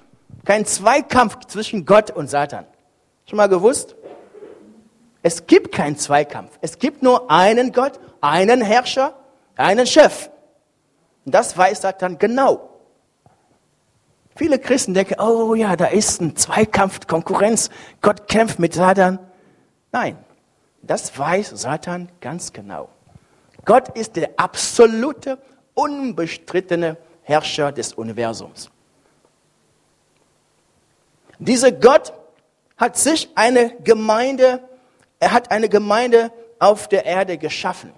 keinen 0.44 0.66
Zweikampf 0.66 1.46
zwischen 1.46 1.84
Gott 1.84 2.10
und 2.10 2.28
Satan. 2.28 2.66
Schon 3.26 3.38
mal 3.38 3.48
gewusst? 3.48 3.96
Es 5.22 5.46
gibt 5.46 5.72
keinen 5.72 5.96
Zweikampf. 5.96 6.58
Es 6.60 6.78
gibt 6.78 7.02
nur 7.02 7.30
einen 7.30 7.72
Gott, 7.72 7.98
einen 8.20 8.60
Herrscher, 8.60 9.14
einen 9.56 9.86
Chef. 9.86 10.30
Und 11.28 11.32
das 11.32 11.58
weiß 11.58 11.82
Satan 11.82 12.18
genau. 12.18 12.70
Viele 14.34 14.58
Christen 14.58 14.94
denken, 14.94 15.20
oh 15.20 15.54
ja, 15.54 15.76
da 15.76 15.84
ist 15.84 16.22
ein 16.22 16.36
Zweikampf, 16.36 17.06
Konkurrenz. 17.06 17.68
Gott 18.00 18.28
kämpft 18.28 18.58
mit 18.58 18.72
Satan. 18.72 19.18
Nein, 19.92 20.16
das 20.80 21.18
weiß 21.18 21.50
Satan 21.50 22.08
ganz 22.22 22.54
genau. 22.54 22.88
Gott 23.66 23.94
ist 23.94 24.16
der 24.16 24.30
absolute, 24.38 25.36
unbestrittene 25.74 26.96
Herrscher 27.24 27.72
des 27.72 27.92
Universums. 27.92 28.70
Dieser 31.38 31.72
Gott 31.72 32.14
hat 32.78 32.96
sich 32.96 33.28
eine 33.34 33.76
Gemeinde, 33.84 34.66
er 35.20 35.32
hat 35.32 35.50
eine 35.50 35.68
Gemeinde 35.68 36.32
auf 36.58 36.88
der 36.88 37.04
Erde 37.04 37.36
geschaffen 37.36 37.92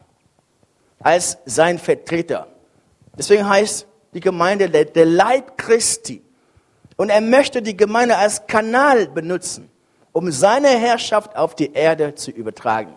als 0.98 1.38
sein 1.44 1.78
Vertreter. 1.78 2.48
Deswegen 3.20 3.46
heißt 3.46 3.86
die 4.14 4.20
Gemeinde 4.20 4.70
der, 4.70 5.04
Leib 5.04 5.58
Christi. 5.58 6.22
Und 6.96 7.10
er 7.10 7.20
möchte 7.20 7.60
die 7.60 7.76
Gemeinde 7.76 8.16
als 8.16 8.46
Kanal 8.46 9.08
benutzen, 9.08 9.70
um 10.12 10.32
seine 10.32 10.68
Herrschaft 10.68 11.36
auf 11.36 11.54
die 11.54 11.70
Erde 11.74 12.14
zu 12.14 12.30
übertragen. 12.30 12.94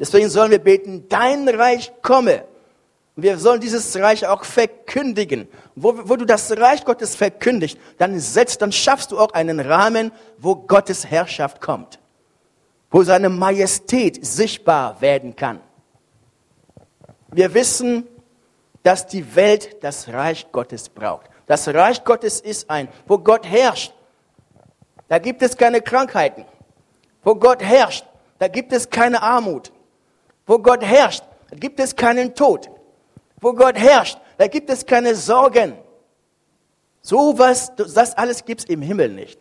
Deswegen 0.00 0.30
sollen 0.30 0.52
wir 0.52 0.58
beten, 0.58 1.06
dein 1.10 1.46
Reich 1.50 1.92
komme. 2.00 2.44
Wir 3.14 3.36
sollen 3.36 3.60
dieses 3.60 3.94
Reich 3.94 4.26
auch 4.26 4.42
verkündigen. 4.42 5.46
Wo, 5.74 6.08
wo 6.08 6.16
du 6.16 6.24
das 6.24 6.50
Reich 6.56 6.82
Gottes 6.86 7.14
verkündigst, 7.14 7.76
dann 7.98 8.18
setzt, 8.18 8.62
dann 8.62 8.72
schaffst 8.72 9.12
du 9.12 9.18
auch 9.18 9.32
einen 9.32 9.60
Rahmen, 9.60 10.12
wo 10.38 10.56
Gottes 10.56 11.04
Herrschaft 11.04 11.60
kommt. 11.60 11.98
Wo 12.90 13.02
seine 13.02 13.28
Majestät 13.28 14.24
sichtbar 14.24 15.02
werden 15.02 15.36
kann. 15.36 15.60
Wir 17.30 17.52
wissen, 17.52 18.08
dass 18.82 19.06
die 19.06 19.34
Welt 19.34 19.82
das 19.82 20.08
Reich 20.08 20.50
Gottes 20.52 20.88
braucht. 20.88 21.30
Das 21.46 21.68
Reich 21.68 22.02
Gottes 22.04 22.40
ist 22.40 22.68
ein, 22.70 22.88
wo 23.06 23.18
Gott 23.18 23.46
herrscht. 23.46 23.92
Da 25.08 25.18
gibt 25.18 25.42
es 25.42 25.56
keine 25.56 25.80
Krankheiten. 25.80 26.44
Wo 27.22 27.34
Gott 27.34 27.62
herrscht, 27.62 28.04
da 28.38 28.48
gibt 28.48 28.72
es 28.72 28.88
keine 28.88 29.22
Armut. 29.22 29.72
Wo 30.46 30.58
Gott 30.58 30.82
herrscht, 30.82 31.22
da 31.50 31.56
gibt 31.56 31.78
es 31.78 31.94
keinen 31.94 32.34
Tod. 32.34 32.70
Wo 33.40 33.52
Gott 33.52 33.76
herrscht, 33.76 34.18
da 34.38 34.46
gibt 34.46 34.70
es 34.70 34.84
keine 34.84 35.14
Sorgen. 35.14 35.74
So 37.02 37.38
was, 37.38 37.72
das 37.76 38.16
alles 38.16 38.44
gibt 38.44 38.62
es 38.62 38.66
im 38.66 38.82
Himmel 38.82 39.10
nicht. 39.10 39.38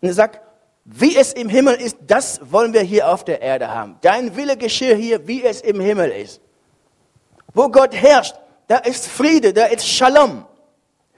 Und 0.00 0.08
er 0.08 0.14
sagt, 0.14 0.40
wie 0.84 1.16
es 1.16 1.32
im 1.32 1.48
Himmel 1.48 1.74
ist, 1.76 1.96
das 2.06 2.40
wollen 2.52 2.74
wir 2.74 2.82
hier 2.82 3.08
auf 3.08 3.24
der 3.24 3.40
Erde 3.40 3.74
haben. 3.74 3.96
Dein 4.02 4.36
Wille 4.36 4.56
geschehe 4.56 4.94
hier, 4.94 5.26
wie 5.26 5.42
es 5.42 5.62
im 5.62 5.80
Himmel 5.80 6.10
ist. 6.10 6.42
Wo 7.54 7.68
Gott 7.68 7.94
herrscht, 7.94 8.34
da 8.66 8.78
ist 8.78 9.06
Friede, 9.06 9.52
da 9.52 9.66
ist 9.66 9.86
Shalom. 9.86 10.44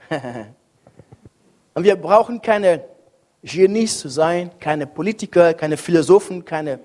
Und 1.73 1.83
wir 1.83 1.95
brauchen 1.95 2.41
keine 2.41 2.83
Genies 3.43 3.99
zu 3.99 4.09
sein, 4.09 4.51
keine 4.59 4.85
Politiker, 4.87 5.53
keine 5.53 5.77
Philosophen, 5.77 6.45
keine 6.45 6.79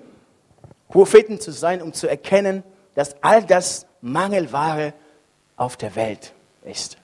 Propheten 0.89 1.39
zu 1.39 1.51
sein, 1.51 1.81
um 1.81 1.93
zu 1.93 2.07
erkennen, 2.07 2.63
dass 2.95 3.15
all 3.21 3.43
das 3.43 3.85
Mangelware 4.01 4.93
auf 5.55 5.77
der 5.77 5.95
Welt 5.95 6.33
ist, 6.63 6.97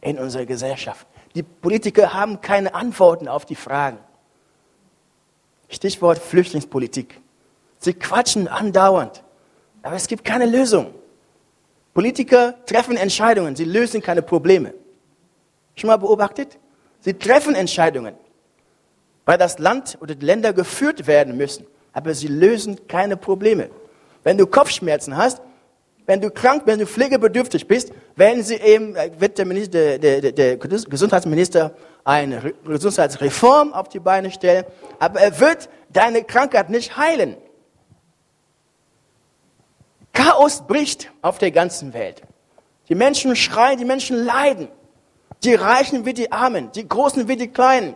in 0.00 0.18
unserer 0.18 0.46
Gesellschaft. 0.46 1.06
Die 1.34 1.42
Politiker 1.42 2.12
haben 2.12 2.40
keine 2.40 2.74
Antworten 2.74 3.28
auf 3.28 3.44
die 3.44 3.56
Fragen. 3.56 3.98
Stichwort 5.68 6.18
Flüchtlingspolitik. 6.18 7.20
Sie 7.78 7.94
quatschen 7.94 8.46
andauernd, 8.48 9.22
aber 9.82 9.96
es 9.96 10.06
gibt 10.06 10.24
keine 10.24 10.46
Lösung. 10.46 10.94
Politiker 11.94 12.54
treffen 12.66 12.96
Entscheidungen, 12.96 13.56
sie 13.56 13.64
lösen 13.64 14.02
keine 14.02 14.20
Probleme. 14.20 14.74
Schon 15.76 15.88
mal 15.88 15.96
beobachtet? 15.96 16.58
Sie 17.00 17.14
treffen 17.14 17.54
Entscheidungen, 17.54 18.14
weil 19.24 19.38
das 19.38 19.58
Land 19.58 19.96
oder 20.00 20.14
die 20.14 20.26
Länder 20.26 20.52
geführt 20.52 21.06
werden 21.06 21.36
müssen 21.36 21.66
aber 21.94 22.12
sie 22.12 22.26
lösen 22.26 22.86
keine 22.86 23.16
Probleme. 23.16 23.70
Wenn 24.22 24.36
du 24.36 24.46
Kopfschmerzen 24.46 25.16
hast, 25.16 25.40
wenn 26.06 26.20
du 26.20 26.30
krank, 26.30 26.62
wenn 26.66 26.78
du 26.78 26.86
pflegebedürftig 26.86 27.66
bist, 27.66 27.92
werden 28.16 28.42
sie 28.42 28.56
eben, 28.56 28.94
äh, 28.94 29.10
wird 29.18 29.38
der, 29.38 29.46
Minister, 29.46 29.98
der, 29.98 30.20
der, 30.20 30.32
der 30.32 30.56
Gesundheitsminister 30.58 31.74
eine 32.04 32.52
Gesundheitsreform 32.66 33.72
auf 33.72 33.88
die 33.88 34.00
Beine 34.00 34.30
stellen, 34.30 34.64
aber 34.98 35.20
er 35.20 35.40
wird 35.40 35.70
deine 35.90 36.22
Krankheit 36.24 36.68
nicht 36.68 36.98
heilen. 36.98 37.36
Chaos 40.14 40.62
bricht 40.66 41.12
auf 41.20 41.36
der 41.38 41.50
ganzen 41.50 41.92
Welt. 41.92 42.22
Die 42.88 42.94
Menschen 42.94 43.36
schreien, 43.36 43.78
die 43.78 43.84
Menschen 43.84 44.16
leiden. 44.24 44.68
Die 45.42 45.54
Reichen 45.54 46.06
wie 46.06 46.14
die 46.14 46.32
Armen, 46.32 46.72
die 46.72 46.88
Großen 46.88 47.28
wie 47.28 47.36
die 47.36 47.48
Kleinen, 47.48 47.94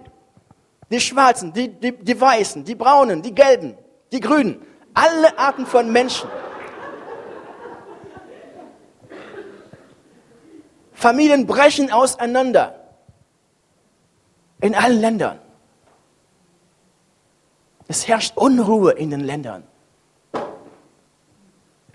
die 0.91 1.01
Schwarzen, 1.01 1.53
die, 1.55 1.69
die, 1.69 1.93
die 1.93 2.21
Weißen, 2.21 2.65
die 2.65 2.75
Braunen, 2.75 3.23
die 3.23 3.35
Gelben, 3.35 3.79
die 4.13 4.21
Grünen. 4.21 4.61
Alle 4.93 5.39
Arten 5.39 5.65
von 5.65 5.91
Menschen. 5.91 6.29
Familien 10.93 11.47
brechen 11.47 11.93
auseinander. 11.93 12.75
In 14.61 14.75
allen 14.75 15.01
Ländern. 15.01 15.39
Es 17.87 18.09
herrscht 18.09 18.37
Unruhe 18.37 18.91
in 18.93 19.11
den 19.11 19.21
Ländern. 19.21 19.68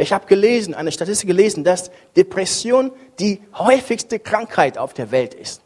Ich 0.04 0.12
habe 0.12 0.26
gelesen, 0.26 0.74
eine 0.74 0.92
Statistik 0.92 1.28
gelesen, 1.28 1.64
dass 1.64 1.90
Depression 2.18 2.92
die 3.20 3.42
häufigste 3.54 4.20
Krankheit 4.20 4.78
auf 4.78 4.94
der 4.94 5.12
Welt 5.12 5.34
ist. 5.34 5.62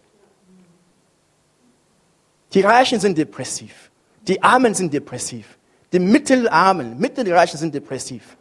Die 2.54 2.62
Reichen 2.62 3.00
sind 3.00 3.18
depressiv. 3.18 3.90
Die 4.28 4.44
Armen 4.44 4.76
sind 4.76 4.94
depressiv. 4.94 5.58
Die 5.92 5.98
Mittelarmen, 5.98 7.00
Mittelreichen 7.00 7.58
sind 7.58 7.74
depressiv. 7.74 8.38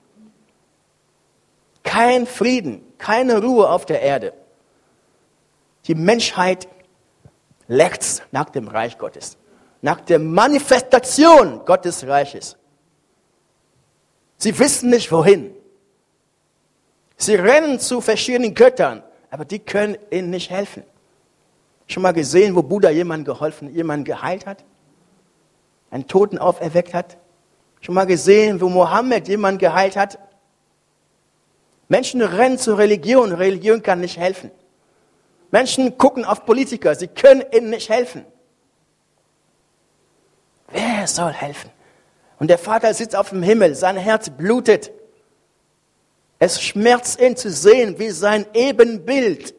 Kein 1.82 2.26
Frieden, 2.26 2.82
keine 2.98 3.40
Ruhe 3.40 3.70
auf 3.70 3.86
der 3.86 4.02
Erde. 4.02 4.34
Die 5.86 5.94
Menschheit 5.94 6.68
leckt 7.68 8.22
nach 8.32 8.50
dem 8.50 8.68
Reich 8.68 8.98
Gottes, 8.98 9.38
nach 9.80 10.00
der 10.02 10.18
Manifestation 10.18 11.64
Gottes 11.64 12.06
Reiches. 12.06 12.56
Sie 14.36 14.58
wissen 14.58 14.90
nicht 14.90 15.10
wohin. 15.10 15.55
Sie 17.16 17.34
rennen 17.34 17.80
zu 17.80 18.00
verschiedenen 18.00 18.54
Göttern, 18.54 19.02
aber 19.30 19.44
die 19.44 19.58
können 19.58 19.96
ihnen 20.10 20.30
nicht 20.30 20.50
helfen. 20.50 20.82
Schon 21.86 22.02
mal 22.02 22.12
gesehen, 22.12 22.54
wo 22.54 22.62
Buddha 22.62 22.90
jemanden 22.90 23.24
geholfen, 23.24 23.72
jemanden 23.72 24.04
geheilt 24.04 24.46
hat? 24.46 24.64
Einen 25.90 26.06
Toten 26.06 26.38
auferweckt 26.38 26.94
hat? 26.94 27.16
Schon 27.80 27.94
mal 27.94 28.06
gesehen, 28.06 28.60
wo 28.60 28.68
Mohammed 28.68 29.28
jemanden 29.28 29.58
geheilt 29.58 29.96
hat? 29.96 30.18
Menschen 31.88 32.20
rennen 32.20 32.58
zur 32.58 32.78
Religion, 32.78 33.32
Religion 33.32 33.82
kann 33.82 34.00
nicht 34.00 34.18
helfen. 34.18 34.50
Menschen 35.50 35.96
gucken 35.96 36.24
auf 36.24 36.44
Politiker, 36.44 36.94
sie 36.96 37.06
können 37.06 37.44
ihnen 37.52 37.70
nicht 37.70 37.88
helfen. 37.88 38.24
Wer 40.68 41.06
soll 41.06 41.32
helfen? 41.32 41.70
Und 42.38 42.48
der 42.48 42.58
Vater 42.58 42.92
sitzt 42.92 43.14
auf 43.14 43.30
dem 43.30 43.42
Himmel, 43.42 43.74
sein 43.74 43.96
Herz 43.96 44.30
blutet. 44.30 44.90
Es 46.38 46.62
schmerzt 46.62 47.20
ihn 47.20 47.36
zu 47.36 47.50
sehen, 47.50 47.98
wie 47.98 48.10
sein 48.10 48.46
Ebenbild, 48.52 49.54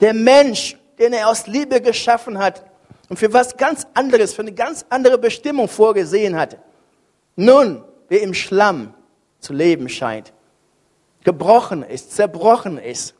der 0.00 0.14
Mensch, 0.14 0.76
den 0.98 1.12
er 1.12 1.28
aus 1.28 1.46
Liebe 1.46 1.80
geschaffen 1.80 2.38
hat 2.38 2.64
und 3.08 3.18
für 3.18 3.32
was 3.32 3.56
ganz 3.56 3.86
anderes, 3.94 4.34
für 4.34 4.42
eine 4.42 4.52
ganz 4.52 4.84
andere 4.88 5.18
Bestimmung 5.18 5.68
vorgesehen 5.68 6.36
hat, 6.36 6.58
nun 7.34 7.84
wie 8.08 8.18
im 8.18 8.34
Schlamm 8.34 8.94
zu 9.40 9.52
leben 9.52 9.88
scheint, 9.88 10.32
gebrochen 11.24 11.82
ist, 11.82 12.14
zerbrochen 12.14 12.78
ist, 12.78 13.14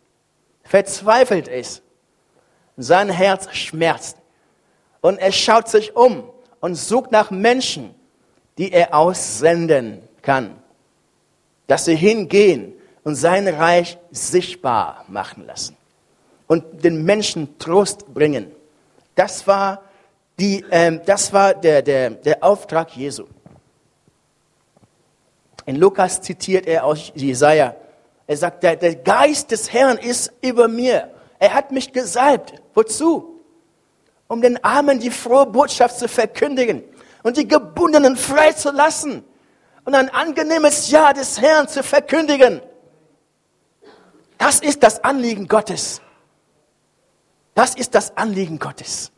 verzweifelt 0.62 1.49
ist. 1.49 1.83
Sein 2.76 3.09
Herz 3.09 3.49
schmerzt. 3.52 4.19
Und 5.00 5.19
er 5.19 5.33
schaut 5.33 5.69
sich 5.69 5.97
um 5.97 6.25
und 6.61 6.75
sucht 6.75 7.11
nach 7.11 7.31
Menschen, 7.31 7.95
die 8.58 8.73
er 8.73 8.95
aussenden 8.95 10.02
kann. 10.23 10.56
Dass 11.67 11.84
sie 11.87 11.97
hingehen 11.97 12.75
und 13.06 13.14
sein 13.14 13.47
Reich 13.47 13.99
sichtbar 14.10 15.04
machen 15.06 15.47
lassen. 15.47 15.76
Und 16.49 16.82
den 16.82 17.04
Menschen 17.04 17.56
Trost 17.56 18.12
bringen. 18.12 18.50
Das 19.14 19.47
war, 19.47 19.82
die, 20.40 20.64
ähm, 20.73 21.00
das 21.06 21.32
war 21.32 21.54
der, 21.54 21.82
der, 21.82 22.10
der 22.10 22.42
Auftrag 22.42 22.97
Jesu. 22.97 23.26
In 25.66 25.76
Lukas 25.76 26.21
zitiert 26.21 26.66
er 26.66 26.84
aus 26.84 27.12
Jesaja. 27.14 27.76
Er 28.26 28.36
sagt, 28.36 28.64
der, 28.64 28.75
der 28.75 28.97
Geist 28.97 29.52
des 29.52 29.73
Herrn 29.73 29.99
ist 29.99 30.32
über 30.42 30.66
mir. 30.66 31.08
Er 31.38 31.54
hat 31.54 31.71
mich 31.71 31.92
gesalbt. 31.92 32.54
Wozu? 32.75 33.40
Um 34.26 34.42
den 34.42 34.64
Armen 34.64 34.99
die 34.99 35.12
frohe 35.12 35.47
Botschaft 35.47 35.97
zu 35.97 36.08
verkündigen 36.08 36.82
und 37.23 37.36
die 37.36 37.47
Gebundenen 37.47 38.16
freizulassen 38.16 39.23
und 39.84 39.95
ein 39.95 40.08
angenehmes 40.08 40.90
Ja 40.90 41.12
des 41.12 41.40
Herrn 41.40 41.69
zu 41.69 41.84
verkündigen. 41.84 42.62
Das 44.38 44.60
ist 44.60 44.82
das 44.82 45.02
Anliegen 45.02 45.49
Gottes. 45.49 46.00
Das 47.54 47.75
ist 47.75 47.94
das 47.94 48.16
Anliegen 48.16 48.58
Gottes. 48.58 49.10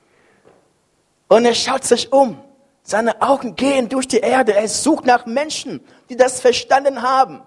Und 1.28 1.44
er 1.44 1.54
schaut 1.54 1.84
sich 1.84 2.12
um. 2.12 2.42
Seine 2.82 3.20
Augen 3.20 3.54
gehen 3.54 3.88
durch 3.88 4.08
die 4.08 4.20
Erde. 4.20 4.54
Er 4.54 4.68
sucht 4.68 5.04
nach 5.04 5.26
Menschen, 5.26 5.84
die 6.08 6.16
das 6.16 6.40
verstanden 6.40 7.02
haben 7.02 7.42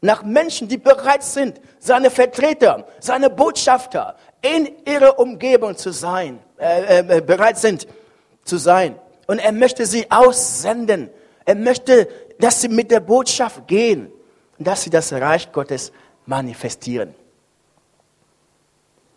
nach 0.00 0.22
Menschen, 0.22 0.68
die 0.68 0.78
bereit 0.78 1.22
sind, 1.22 1.60
seine 1.78 2.10
Vertreter, 2.10 2.86
seine 3.00 3.30
Botschafter 3.30 4.16
in 4.42 4.68
ihrer 4.84 5.18
Umgebung 5.18 5.76
zu 5.76 5.90
sein, 5.90 6.38
äh, 6.58 7.00
äh, 7.00 7.20
bereit 7.20 7.58
sind 7.58 7.86
zu 8.44 8.56
sein. 8.56 8.98
Und 9.26 9.38
er 9.38 9.52
möchte 9.52 9.86
sie 9.86 10.10
aussenden. 10.10 11.10
Er 11.44 11.56
möchte, 11.56 12.08
dass 12.38 12.60
sie 12.60 12.68
mit 12.68 12.90
der 12.90 13.00
Botschaft 13.00 13.66
gehen 13.66 14.12
dass 14.58 14.82
sie 14.82 14.90
das 14.90 15.12
Reich 15.12 15.52
Gottes 15.52 15.92
manifestieren. 16.26 17.14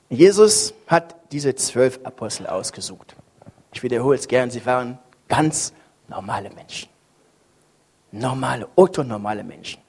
Jesus 0.10 0.74
hat 0.88 1.16
diese 1.32 1.54
zwölf 1.56 2.00
Apostel 2.04 2.48
ausgesucht. 2.48 3.16
Ich 3.74 3.84
wiederhole 3.84 4.18
es 4.18 4.28
gern, 4.28 4.50
sie 4.50 4.66
waren 4.66 4.98
ganz 5.28 5.74
normale 6.08 6.50
Menschen. 6.50 6.90
Normale, 8.12 8.68
otto-normale 8.76 9.44
Menschen. 9.44 9.82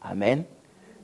Amen. 0.00 0.44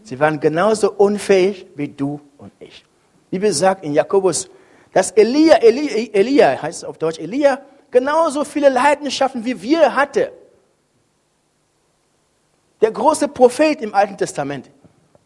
Sie 0.03 0.19
waren 0.21 0.38
genauso 0.38 0.93
unfähig 0.93 1.67
wie 1.75 1.88
du 1.88 2.21
und 2.37 2.53
ich. 2.61 2.85
Wie 3.31 3.38
gesagt 3.38 3.85
in 3.85 3.95
Jakobus, 3.95 4.51
dass 4.93 5.11
Elia, 5.12 5.57
Elia, 5.57 6.11
Elia 6.12 6.62
heißt 6.62 6.83
es 6.83 6.85
auf 6.85 6.99
Deutsch, 6.99 7.19
Elia, 7.19 7.62
genauso 7.91 8.45
viele 8.45 8.69
Leidenschaften 8.69 9.45
wie 9.45 9.61
wir 9.62 9.97
hatte. 9.97 10.33
Der 12.83 12.90
große 12.90 13.29
Prophet 13.29 13.81
im 13.81 13.95
Alten 13.95 14.18
Testament, 14.18 14.71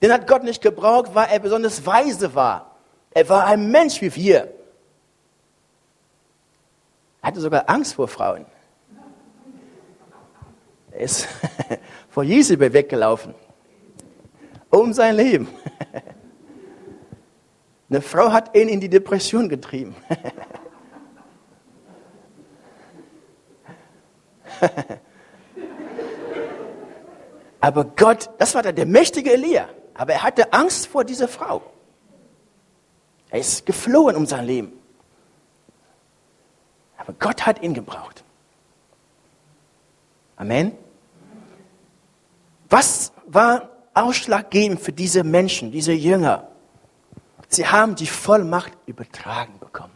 den 0.01 0.13
hat 0.13 0.29
Gott 0.29 0.45
nicht 0.45 0.63
gebraucht, 0.63 1.15
weil 1.15 1.29
er 1.31 1.41
besonders 1.41 1.85
weise 1.85 2.35
war. 2.35 2.77
Er 3.11 3.29
war 3.29 3.47
ein 3.47 3.71
Mensch 3.71 4.01
wie 4.01 4.15
wir. 4.15 4.53
Er 7.23 7.29
hatte 7.29 7.41
sogar 7.41 7.69
Angst 7.69 7.95
vor 7.95 8.07
Frauen. 8.07 8.47
Er 10.93 11.01
ist 11.01 11.27
vor 12.11 12.23
Jezebel 12.23 12.73
weggelaufen 12.73 13.35
um 14.71 14.93
sein 14.93 15.17
Leben. 15.17 15.49
Eine 17.89 18.03
Frau 18.03 18.33
hat 18.33 18.57
ihn 18.57 18.69
in 18.69 18.81
die 18.81 18.89
Depression 18.89 19.49
getrieben. 19.49 19.95
Aber 27.61 27.85
Gott, 27.85 28.31
das 28.39 28.55
war 28.55 28.63
der 28.63 28.87
mächtige 28.87 29.33
Elia, 29.33 29.69
aber 29.95 30.15
er 30.15 30.23
hatte 30.23 30.53
Angst 30.53 30.87
vor 30.87 31.05
dieser 31.05 31.29
Frau. 31.29 31.63
Er 33.31 33.41
ist 33.41 33.67
geflohen 33.67 34.17
um 34.17 34.27
sein 34.27 34.45
Leben. 34.45 34.73
Aber 36.97 37.13
Gott 37.19 37.47
hat 37.47 37.63
ihn 37.63 37.75
gebraucht. 37.75 38.25
Amen. 40.37 40.73
Was 42.69 43.13
war 43.27 43.71
ausschlaggebend 43.97 44.81
für 44.81 44.93
diese 44.93 45.25
Menschen, 45.25 45.73
diese 45.73 45.93
Jünger. 45.93 46.49
Sie 47.49 47.67
haben 47.67 47.97
die 47.97 48.07
Vollmacht 48.07 48.73
übertragen 48.85 49.59
bekommen. 49.59 49.93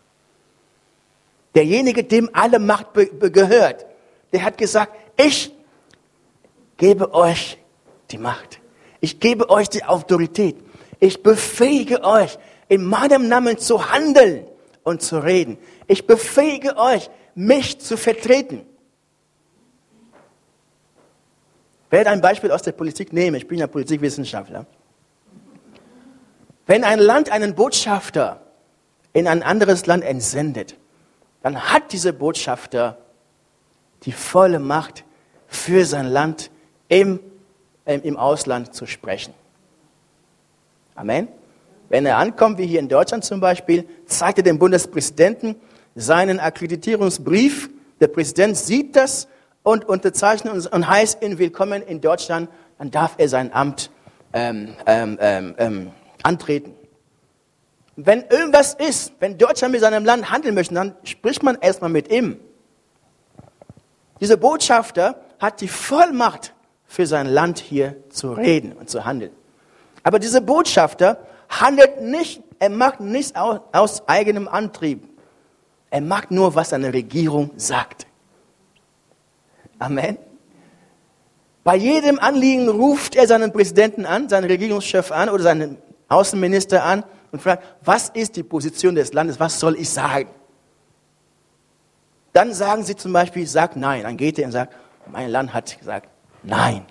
Derjenige, 1.55 2.05
dem 2.05 2.31
alle 2.33 2.59
Macht 2.59 2.89
gehört, 2.95 3.85
der 4.33 4.43
hat 4.43 4.57
gesagt, 4.57 4.93
ich 5.19 5.53
gebe 6.81 7.13
euch 7.13 7.59
die 8.11 8.19
Macht. 8.19 8.59
Ich 9.01 9.21
gebe 9.21 9.51
euch 9.51 9.69
die 9.69 9.85
Autorität. 9.85 10.57
Ich 10.99 11.23
befähige 11.23 12.03
euch, 12.03 12.39
in 12.69 12.85
meinem 12.85 13.29
Namen 13.29 13.59
zu 13.59 13.93
handeln 13.93 14.47
und 14.83 15.03
zu 15.03 15.19
reden. 15.19 15.59
Ich 15.87 16.07
befähige 16.07 16.77
euch, 16.79 17.11
mich 17.35 17.79
zu 17.81 17.97
vertreten. 17.99 18.63
Ich 21.85 21.93
werde 21.93 22.11
ein 22.11 22.23
Beispiel 22.23 22.51
aus 22.51 22.63
der 22.63 22.73
Politik 22.73 23.13
nehmen. 23.13 23.37
Ich 23.37 23.47
bin 23.47 23.59
ja 23.59 23.67
Politikwissenschaftler. 23.67 24.67
Wenn 26.67 26.85
ein 26.85 26.99
Land 26.99 27.31
einen 27.31 27.55
Botschafter 27.55 28.41
in 29.13 29.29
ein 29.29 29.43
anderes 29.43 29.85
Land 29.85 30.03
entsendet, 30.03 30.77
dann 31.43 31.61
hat 31.73 31.93
dieser 31.93 32.13
Botschafter 32.13 32.97
die 34.05 34.13
volle 34.13 34.61
Macht, 34.61 35.05
für 35.51 35.85
sein 35.85 36.07
Land 36.07 36.51
im, 36.91 37.21
äh, 37.87 37.99
im 38.01 38.19
Ausland 38.19 38.75
zu 38.75 38.85
sprechen. 38.85 39.33
Amen. 40.95 41.29
Wenn 41.89 42.05
er 42.05 42.19
ankommt, 42.19 42.59
wie 42.59 42.67
hier 42.67 42.81
in 42.81 42.89
Deutschland 42.89 43.25
zum 43.25 43.41
Beispiel, 43.41 43.89
zeigt 44.05 44.39
er 44.39 44.45
dem 44.45 44.59
Bundespräsidenten 44.59 45.57
seinen 45.95 46.39
Akkreditierungsbrief. 46.39 47.71
Der 48.01 48.09
Präsident 48.09 48.57
sieht 48.57 48.97
das 48.97 49.29
und 49.63 49.89
unterzeichnet 49.89 50.67
und 50.67 50.89
heißt 50.89 51.23
ihn 51.23 51.39
willkommen 51.39 51.83
in 51.83 52.01
Deutschland. 52.01 52.51
Dann 52.79 52.91
darf 52.91 53.15
er 53.17 53.29
sein 53.29 53.53
Amt 53.55 53.91
ähm, 54.33 54.75
ähm, 54.87 55.19
ähm, 55.21 55.55
ähm 55.59 55.91
antreten. 56.23 56.75
Wenn 57.97 58.25
irgendwas 58.29 58.75
ist, 58.75 59.13
wenn 59.21 59.39
Deutschland 59.39 59.73
mit 59.73 59.81
seinem 59.81 60.05
Land 60.05 60.31
handeln 60.31 60.55
möchte, 60.55 60.75
dann 60.75 60.95
spricht 61.03 61.43
man 61.43 61.57
erstmal 61.61 61.91
mit 61.91 62.11
ihm. 62.11 62.39
Dieser 64.21 64.37
Botschafter 64.37 65.21
hat 65.39 65.61
die 65.61 65.69
Vollmacht, 65.69 66.53
für 66.91 67.07
sein 67.07 67.27
Land 67.27 67.61
hier 67.61 67.95
zu 68.11 68.33
reden 68.33 68.73
und 68.73 68.91
zu 68.91 69.05
handeln. 69.05 69.31
Aber 70.03 70.19
dieser 70.19 70.41
Botschafter 70.41 71.25
handelt 71.49 72.03
nicht, 72.03 72.43
er 72.59 72.69
macht 72.69 72.99
nichts 72.99 73.37
aus, 73.37 73.61
aus 73.71 74.09
eigenem 74.09 74.49
Antrieb. 74.49 75.09
Er 75.91 76.01
macht 76.01 76.33
nur, 76.33 76.57
was 76.57 76.71
seine 76.71 76.93
Regierung 76.93 77.53
sagt. 77.55 78.09
Amen. 79.79 80.19
Bei 81.63 81.77
jedem 81.77 82.19
Anliegen 82.19 82.69
ruft 82.69 83.15
er 83.15 83.29
seinen 83.29 83.53
Präsidenten 83.53 84.05
an, 84.05 84.29
seinen 84.29 84.47
Regierungschef 84.47 85.13
an 85.13 85.29
oder 85.29 85.45
seinen 85.45 85.79
Außenminister 86.09 86.83
an 86.83 87.05
und 87.31 87.41
fragt, 87.41 87.63
was 87.83 88.09
ist 88.09 88.35
die 88.35 88.43
Position 88.43 88.97
des 88.97 89.13
Landes, 89.13 89.39
was 89.39 89.61
soll 89.61 89.79
ich 89.79 89.89
sagen? 89.89 90.29
Dann 92.33 92.53
sagen 92.53 92.83
sie 92.83 92.97
zum 92.97 93.13
Beispiel, 93.13 93.47
sag 93.47 93.77
nein. 93.77 94.03
Dann 94.03 94.17
geht 94.17 94.41
er 94.41 94.47
und 94.47 94.53
sagt, 94.53 94.75
mein 95.07 95.31
Land 95.31 95.55
hat 95.55 95.79
gesagt, 95.79 96.10
nein. 96.43 96.87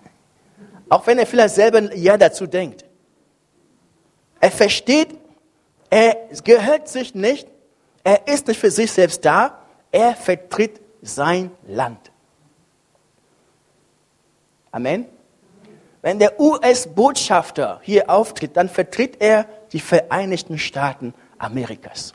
Auch 0.89 1.05
wenn 1.07 1.19
er 1.19 1.27
vielleicht 1.27 1.55
selber 1.55 1.93
ja 1.95 2.17
dazu 2.17 2.47
denkt. 2.47 2.85
Er 4.39 4.51
versteht, 4.51 5.09
er 5.89 6.15
gehört 6.43 6.87
sich 6.87 7.13
nicht, 7.13 7.47
er 8.03 8.27
ist 8.27 8.47
nicht 8.47 8.59
für 8.59 8.71
sich 8.71 8.91
selbst 8.91 9.23
da, 9.25 9.59
er 9.91 10.15
vertritt 10.15 10.79
sein 11.01 11.51
Land. 11.67 12.11
Amen. 14.71 15.05
Wenn 16.01 16.19
der 16.19 16.39
US-Botschafter 16.39 17.81
hier 17.83 18.09
auftritt, 18.09 18.55
dann 18.55 18.69
vertritt 18.69 19.17
er 19.19 19.45
die 19.73 19.79
Vereinigten 19.79 20.57
Staaten 20.57 21.13
Amerikas. 21.37 22.13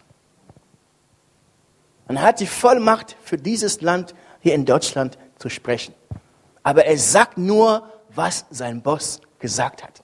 Und 2.09 2.17
er 2.17 2.23
hat 2.23 2.41
die 2.41 2.47
Vollmacht 2.47 3.17
für 3.23 3.37
dieses 3.37 3.81
Land 3.81 4.15
hier 4.41 4.55
in 4.55 4.65
Deutschland 4.65 5.19
zu 5.39 5.49
sprechen. 5.49 5.95
Aber 6.65 6.85
er 6.85 6.99
sagt 6.99 7.39
nur, 7.39 7.89
was 8.13 8.47
sein 8.51 8.83
Boss 8.83 9.21
gesagt 9.39 9.85
hat. 9.85 10.03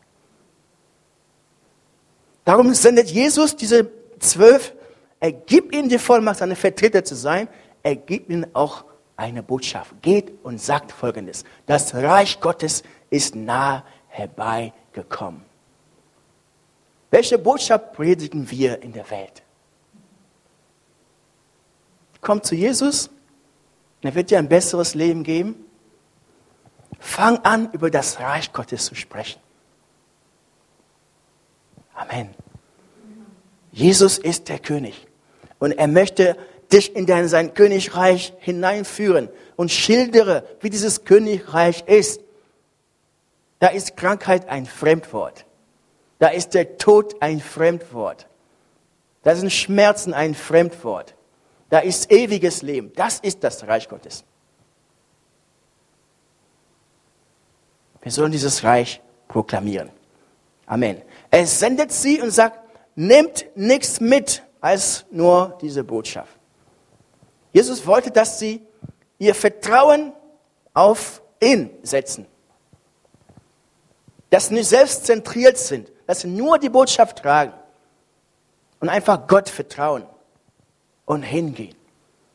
Darum 2.45 2.73
sendet 2.75 3.11
Jesus 3.11 3.57
diese 3.57 3.91
zwölf, 4.21 4.73
er 5.19 5.33
gibt 5.33 5.75
ihnen 5.75 5.89
die 5.89 5.99
Vollmacht, 5.99 6.39
seine 6.39 6.57
Vertreter 6.57 7.05
zu 7.05 7.17
sein, 7.17 7.49
er 7.83 7.97
gibt 7.97 8.31
ihnen 8.31 8.47
auch 8.55 8.85
eine 9.17 9.43
Botschaft. 9.43 9.95
Geht 10.03 10.33
und 10.45 10.61
sagt 10.61 10.93
Folgendes. 10.93 11.45
Das 11.67 11.95
Reich 11.95 12.41
Gottes 12.41 12.83
ist 13.11 13.35
nah 13.35 13.85
herbeigekommen. 14.09 15.43
Welche 17.11 17.39
Botschaft 17.39 17.93
predigen 17.93 18.51
wir 18.51 18.83
in 18.83 18.93
der 18.93 19.11
Welt? 19.11 19.43
Komm 22.21 22.43
zu 22.43 22.55
Jesus, 22.55 23.11
er 24.03 24.15
wird 24.15 24.31
dir 24.31 24.39
ein 24.39 24.49
besseres 24.49 24.95
Leben 24.95 25.23
geben. 25.23 25.67
Fang 27.01 27.39
an, 27.39 27.71
über 27.73 27.91
das 27.91 28.21
Reich 28.21 28.53
Gottes 28.53 28.85
zu 28.85 28.95
sprechen. 28.95 29.41
Amen. 31.95 32.31
Jesus 33.73 34.19
ist 34.19 34.49
der 34.49 34.59
König 34.59 35.07
und 35.59 35.73
er 35.73 35.89
möchte 35.89 36.37
dich 36.73 36.95
in 36.95 37.07
dein, 37.07 37.29
sein 37.29 37.55
Königreich 37.55 38.33
hineinführen 38.39 39.29
und 39.57 39.71
schildere, 39.71 40.45
wie 40.61 40.71
dieses 40.71 41.05
Königreich 41.05 41.85
ist. 41.87 42.21
Da 43.59 43.69
ist 43.69 43.97
Krankheit 43.97 44.49
ein 44.49 44.67
Fremdwort. 44.67 45.47
Da 46.19 46.29
ist 46.29 46.55
der 46.55 46.79
Tod 46.79 47.21
ein 47.21 47.41
Fremdwort. 47.41 48.27
Da 49.23 49.35
sind 49.35 49.53
Schmerzen 49.53 50.15
ein 50.15 50.35
Fremdwort. 50.35 51.15
Da 51.71 51.79
ist 51.79 52.11
ewiges 52.11 52.63
Leben. 52.63 52.93
Das 52.95 53.21
ist 53.21 53.45
das 53.45 53.67
Reich 53.67 53.89
Gottes. 53.89 54.25
Wir 58.03 58.13
sollen 58.13 58.33
dieses 58.33 58.65
Reich 58.65 59.01
proklamieren. 59.29 59.91
Amen. 60.67 61.03
Er 61.31 61.47
sendet 61.47 61.93
sie 61.93 62.21
und 62.21 62.31
sagt, 62.31 62.59
nehmt 62.95 63.47
nichts 63.55 64.01
mit 64.01 64.43
als 64.61 65.05
nur 65.11 65.59
diese 65.61 65.85
Botschaft. 65.85 66.39
Jesus 67.53 67.87
wollte, 67.87 68.11
dass 68.11 68.39
sie 68.39 68.63
ihr 69.19 69.35
Vertrauen 69.35 70.13
auf 70.73 71.23
ihn 71.41 71.71
setzen. 71.83 72.27
Dass 74.31 74.49
sie 74.49 74.55
nicht 74.55 74.69
selbstzentriert 74.69 75.59
sind, 75.59 75.91
dass 76.07 76.21
sie 76.21 76.29
nur 76.29 76.59
die 76.59 76.69
Botschaft 76.69 77.19
tragen 77.19 77.53
und 78.81 78.89
einfach 78.89 79.27
Gott 79.27 79.49
vertrauen 79.49 80.07
und 81.05 81.23
hingehen. 81.23 81.75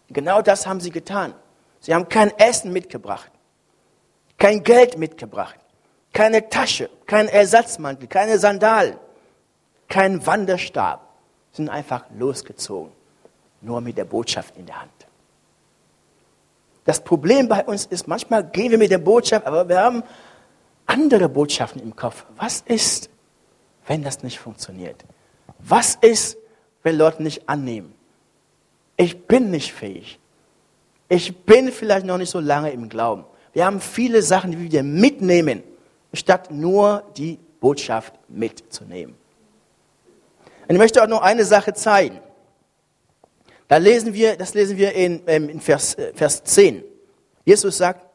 Genau 0.10 0.42
das 0.42 0.68
haben 0.68 0.80
sie 0.80 0.92
getan. 0.92 1.34
Sie 1.80 1.94
haben 1.94 2.10
kein 2.10 2.38
Essen 2.38 2.74
mitgebracht, 2.74 3.32
kein 4.38 4.64
Geld 4.64 4.98
mitgebracht, 4.98 5.60
keine 6.14 6.50
Tasche, 6.50 6.90
kein 7.06 7.28
Ersatzmantel, 7.28 8.08
keine 8.08 8.40
Sandalen, 8.40 8.98
kein 9.88 10.26
Wanderstab. 10.26 11.02
Sind 11.52 11.70
einfach 11.70 12.06
losgezogen, 12.18 12.92
nur 13.62 13.80
mit 13.80 13.98
der 13.98 14.06
Botschaft 14.06 14.58
in 14.58 14.66
der 14.66 14.82
Hand. 14.82 14.92
Das 16.84 17.04
Problem 17.04 17.48
bei 17.48 17.64
uns 17.66 17.86
ist, 17.86 18.08
manchmal 18.08 18.44
gehen 18.44 18.72
wir 18.72 18.78
mit 18.78 18.92
der 18.92 19.00
Botschaft, 19.00 19.46
aber 19.48 19.68
wir 19.68 19.80
haben 19.80 20.04
andere 20.86 21.28
Botschaften 21.30 21.82
im 21.82 21.96
Kopf. 21.96 22.26
Was 22.38 22.62
ist, 22.62 23.10
wenn 23.88 24.04
das 24.04 24.22
nicht 24.22 24.40
funktioniert? 24.40 25.04
Was 25.60 25.96
ist, 25.96 26.38
wenn 26.84 26.98
Leute 26.98 27.24
nicht 27.24 27.50
annehmen? 27.50 27.94
Ich 28.98 29.26
bin 29.26 29.50
nicht 29.50 29.74
fähig. 29.74 30.20
Ich 31.10 31.36
bin 31.44 31.72
vielleicht 31.72 32.06
noch 32.06 32.18
nicht 32.18 32.30
so 32.30 32.40
lange 32.40 32.72
im 32.72 32.88
Glauben. 32.88 33.26
Wir 33.56 33.66
haben 33.66 33.80
viele 33.80 34.22
Sachen, 34.22 34.52
die 34.52 34.70
wir 34.70 34.84
mitnehmen, 34.84 35.64
statt 36.14 36.52
nur 36.52 37.04
die 37.16 37.40
Botschaft 37.62 38.14
mitzunehmen. 38.28 39.16
Und 40.68 40.76
ich 40.76 40.78
möchte 40.78 41.02
auch 41.02 41.08
noch 41.08 41.22
eine 41.22 41.46
Sache 41.46 41.74
zeigen. 41.74 42.20
Da 43.70 43.78
lesen 43.78 44.14
wir, 44.14 44.36
das 44.36 44.54
lesen 44.56 44.76
wir 44.76 44.92
in, 44.94 45.22
ähm, 45.28 45.48
in 45.48 45.62
Vers, 45.62 45.96
äh, 45.96 46.12
Vers 46.14 46.44
10. 46.44 46.84
Jesus 47.46 47.78
sagt, 47.78 48.06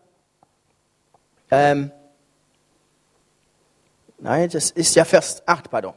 ähm, 1.50 1.90
nein, 4.18 4.50
das 4.50 4.72
ist 4.72 4.94
ja 4.94 5.06
Vers 5.06 5.42
8, 5.46 5.70
pardon. 5.70 5.94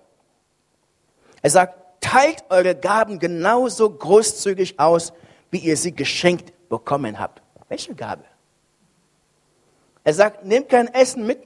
Er 1.42 1.50
sagt, 1.50 2.00
teilt 2.00 2.46
eure 2.48 2.76
Gaben 2.76 3.20
genauso 3.20 3.90
großzügig 3.90 4.80
aus, 4.80 5.12
wie 5.52 5.58
ihr 5.58 5.76
sie 5.76 5.94
geschenkt 5.94 6.54
bekommen 6.70 7.20
habt. 7.20 7.42
Welche 7.68 7.94
Gabe? 7.94 8.24
Er 10.04 10.14
sagt, 10.14 10.46
nehmt 10.46 10.70
kein 10.70 10.94
Essen 10.94 11.26
mit, 11.26 11.40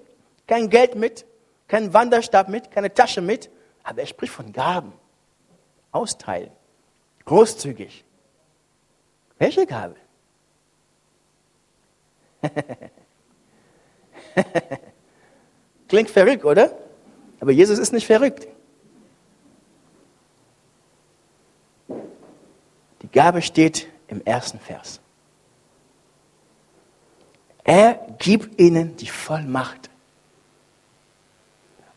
kein 0.48 0.70
Geld 0.70 0.96
mit, 0.96 1.26
kein 1.67 1.93
Wanderstab 1.93 2.50
mit, 2.50 2.72
keine 2.72 2.93
Tasche 2.93 3.22
mit, 3.22 3.50
aber 3.84 4.02
er 4.02 4.08
spricht 4.08 4.34
von 4.34 4.52
Gaben. 4.52 4.93
Austeilen. 5.91 6.52
Großzügig. 7.26 8.04
Welche 9.38 9.65
Gabe? 9.65 9.96
Klingt 15.88 16.10
verrückt, 16.10 16.43
oder? 16.46 16.78
Aber 17.39 17.52
Jesus 17.52 17.78
ist 17.80 17.93
nicht 17.93 18.06
verrückt. 18.06 18.48
Die 23.02 23.08
Gabe 23.12 23.41
steht 23.41 23.88
im 24.08 24.24
ersten 24.26 24.60
Vers. 24.60 25.00
Er 27.63 28.07
gibt 28.17 28.60
ihnen 28.60 28.95
die 28.97 29.08
Vollmacht. 29.08 29.89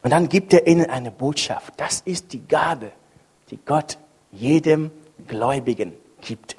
Und 0.02 0.10
dann 0.10 0.28
gibt 0.28 0.52
er 0.54 0.66
ihnen 0.66 0.88
eine 0.88 1.10
Botschaft. 1.10 1.74
Das 1.76 2.00
ist 2.00 2.32
die 2.32 2.46
Gabe, 2.46 2.92
die 3.50 3.58
Gott 3.58 3.98
jedem 4.32 4.90
Gläubigen 5.26 5.92
gibt. 6.20 6.56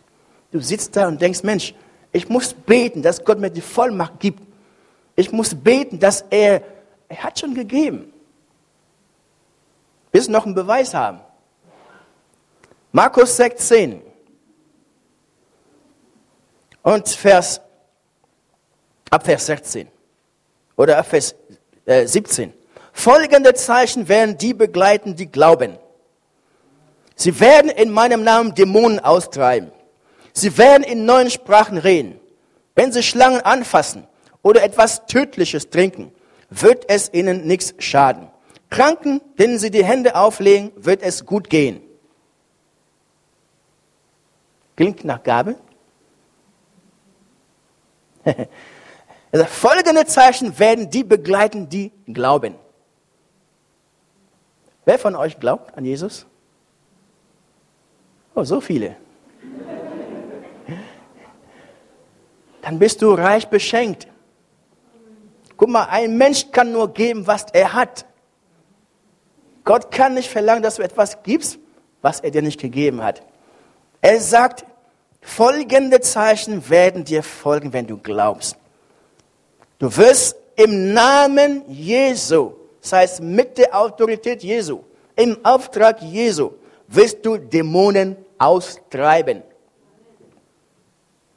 Du 0.52 0.60
sitzt 0.60 0.96
da 0.96 1.08
und 1.08 1.22
denkst, 1.22 1.44
Mensch, 1.44 1.74
ich 2.12 2.28
muss 2.30 2.54
beten, 2.54 3.02
dass 3.02 3.24
Gott 3.24 3.40
mir 3.40 3.50
die 3.50 3.62
Vollmacht 3.62 4.20
gibt. 4.20 4.42
Ich 5.16 5.32
muss 5.32 5.56
beten, 5.56 6.00
dass 6.00 6.26
er, 6.30 6.62
er 7.08 7.24
hat 7.24 7.40
schon 7.40 7.54
gegeben. 7.54 8.12
Bis 10.12 10.28
noch 10.28 10.46
einen 10.46 10.56
Beweis 10.56 10.94
haben. 10.94 11.22
Markus 12.92 13.38
16 13.38 14.02
und 16.84 17.08
Vers, 17.08 17.62
ab 19.12 19.26
Vers 19.26 19.46
16 19.46 19.88
oder 20.76 20.98
ab 20.98 21.06
Vers 21.06 21.36
äh, 21.86 22.08
17. 22.08 22.54
Folgende 22.94 23.54
Zeichen 23.54 24.08
werden 24.08 24.38
die 24.38 24.56
begleiten, 24.56 25.16
die 25.16 25.28
glauben. 25.28 25.78
Sie 27.16 27.40
werden 27.40 27.70
in 27.70 27.92
meinem 27.92 28.24
Namen 28.24 28.56
Dämonen 28.56 29.00
austreiben. 29.00 29.72
Sie 30.34 30.58
werden 30.58 30.84
in 30.84 31.06
neuen 31.06 31.30
Sprachen 31.30 31.78
reden. 31.78 32.20
Wenn 32.74 32.92
sie 32.92 33.04
Schlangen 33.04 33.42
anfassen 33.42 34.08
oder 34.42 34.64
etwas 34.64 35.06
Tödliches 35.06 35.70
trinken, 35.70 36.12
wird 36.50 36.90
es 36.90 37.14
ihnen 37.14 37.46
nichts 37.46 37.76
schaden. 37.80 38.30
Kranken, 38.70 39.22
denen 39.38 39.60
sie 39.60 39.70
die 39.70 39.84
Hände 39.84 40.16
auflegen, 40.16 40.72
wird 40.78 41.02
es 41.04 41.26
gut 41.26 41.50
gehen. 41.50 41.82
Klingt 44.78 45.04
nach 45.04 45.22
Gabe? 45.22 45.58
also 49.32 49.46
folgende 49.46 50.06
Zeichen 50.06 50.58
werden 50.60 50.90
die 50.90 51.04
begleiten, 51.04 51.70
die 51.70 51.92
glauben. 52.08 52.56
Wer 54.86 55.00
von 55.00 55.16
euch 55.16 55.40
glaubt 55.40 55.78
an 55.78 55.86
Jesus? 55.86 56.26
Oh, 58.36 58.44
so 58.44 58.60
viele. 58.62 58.96
Dann 62.62 62.80
bist 62.80 63.02
du 63.02 63.14
reich 63.14 63.48
beschenkt. 63.48 64.08
Guck 65.58 65.70
mal, 65.70 65.86
ein 65.86 66.18
Mensch 66.18 66.52
kann 66.52 66.72
nur 66.72 66.94
geben, 66.94 67.28
was 67.28 67.46
er 67.54 67.74
hat. 67.74 68.06
Gott 69.64 69.92
kann 69.92 70.16
nicht 70.16 70.30
verlangen, 70.30 70.64
dass 70.64 70.76
du 70.76 70.82
etwas 70.82 71.22
gibst, 71.24 71.60
was 72.02 72.20
er 72.20 72.32
dir 72.32 72.42
nicht 72.42 72.60
gegeben 72.60 73.04
hat. 73.04 73.22
Er 74.02 74.20
sagt, 74.20 74.66
folgende 75.22 76.02
Zeichen 76.02 76.70
werden 76.70 77.04
dir 77.04 77.22
folgen, 77.22 77.74
wenn 77.74 77.86
du 77.86 77.98
glaubst. 77.98 78.58
Du 79.82 79.98
wirst 79.98 80.36
im 80.56 80.94
Namen 80.94 81.64
Jesu, 81.68 82.52
das 82.82 82.94
heißt 82.94 83.22
mit 83.22 83.58
der 83.58 83.76
Autorität 83.76 84.44
Jesu, 84.44 84.84
im 85.16 85.44
Auftrag 85.44 86.04
Jesu, 86.04 86.52
wirst 86.88 87.26
du 87.26 87.38
Dämonen 87.38 88.16
austreiben. 88.38 89.42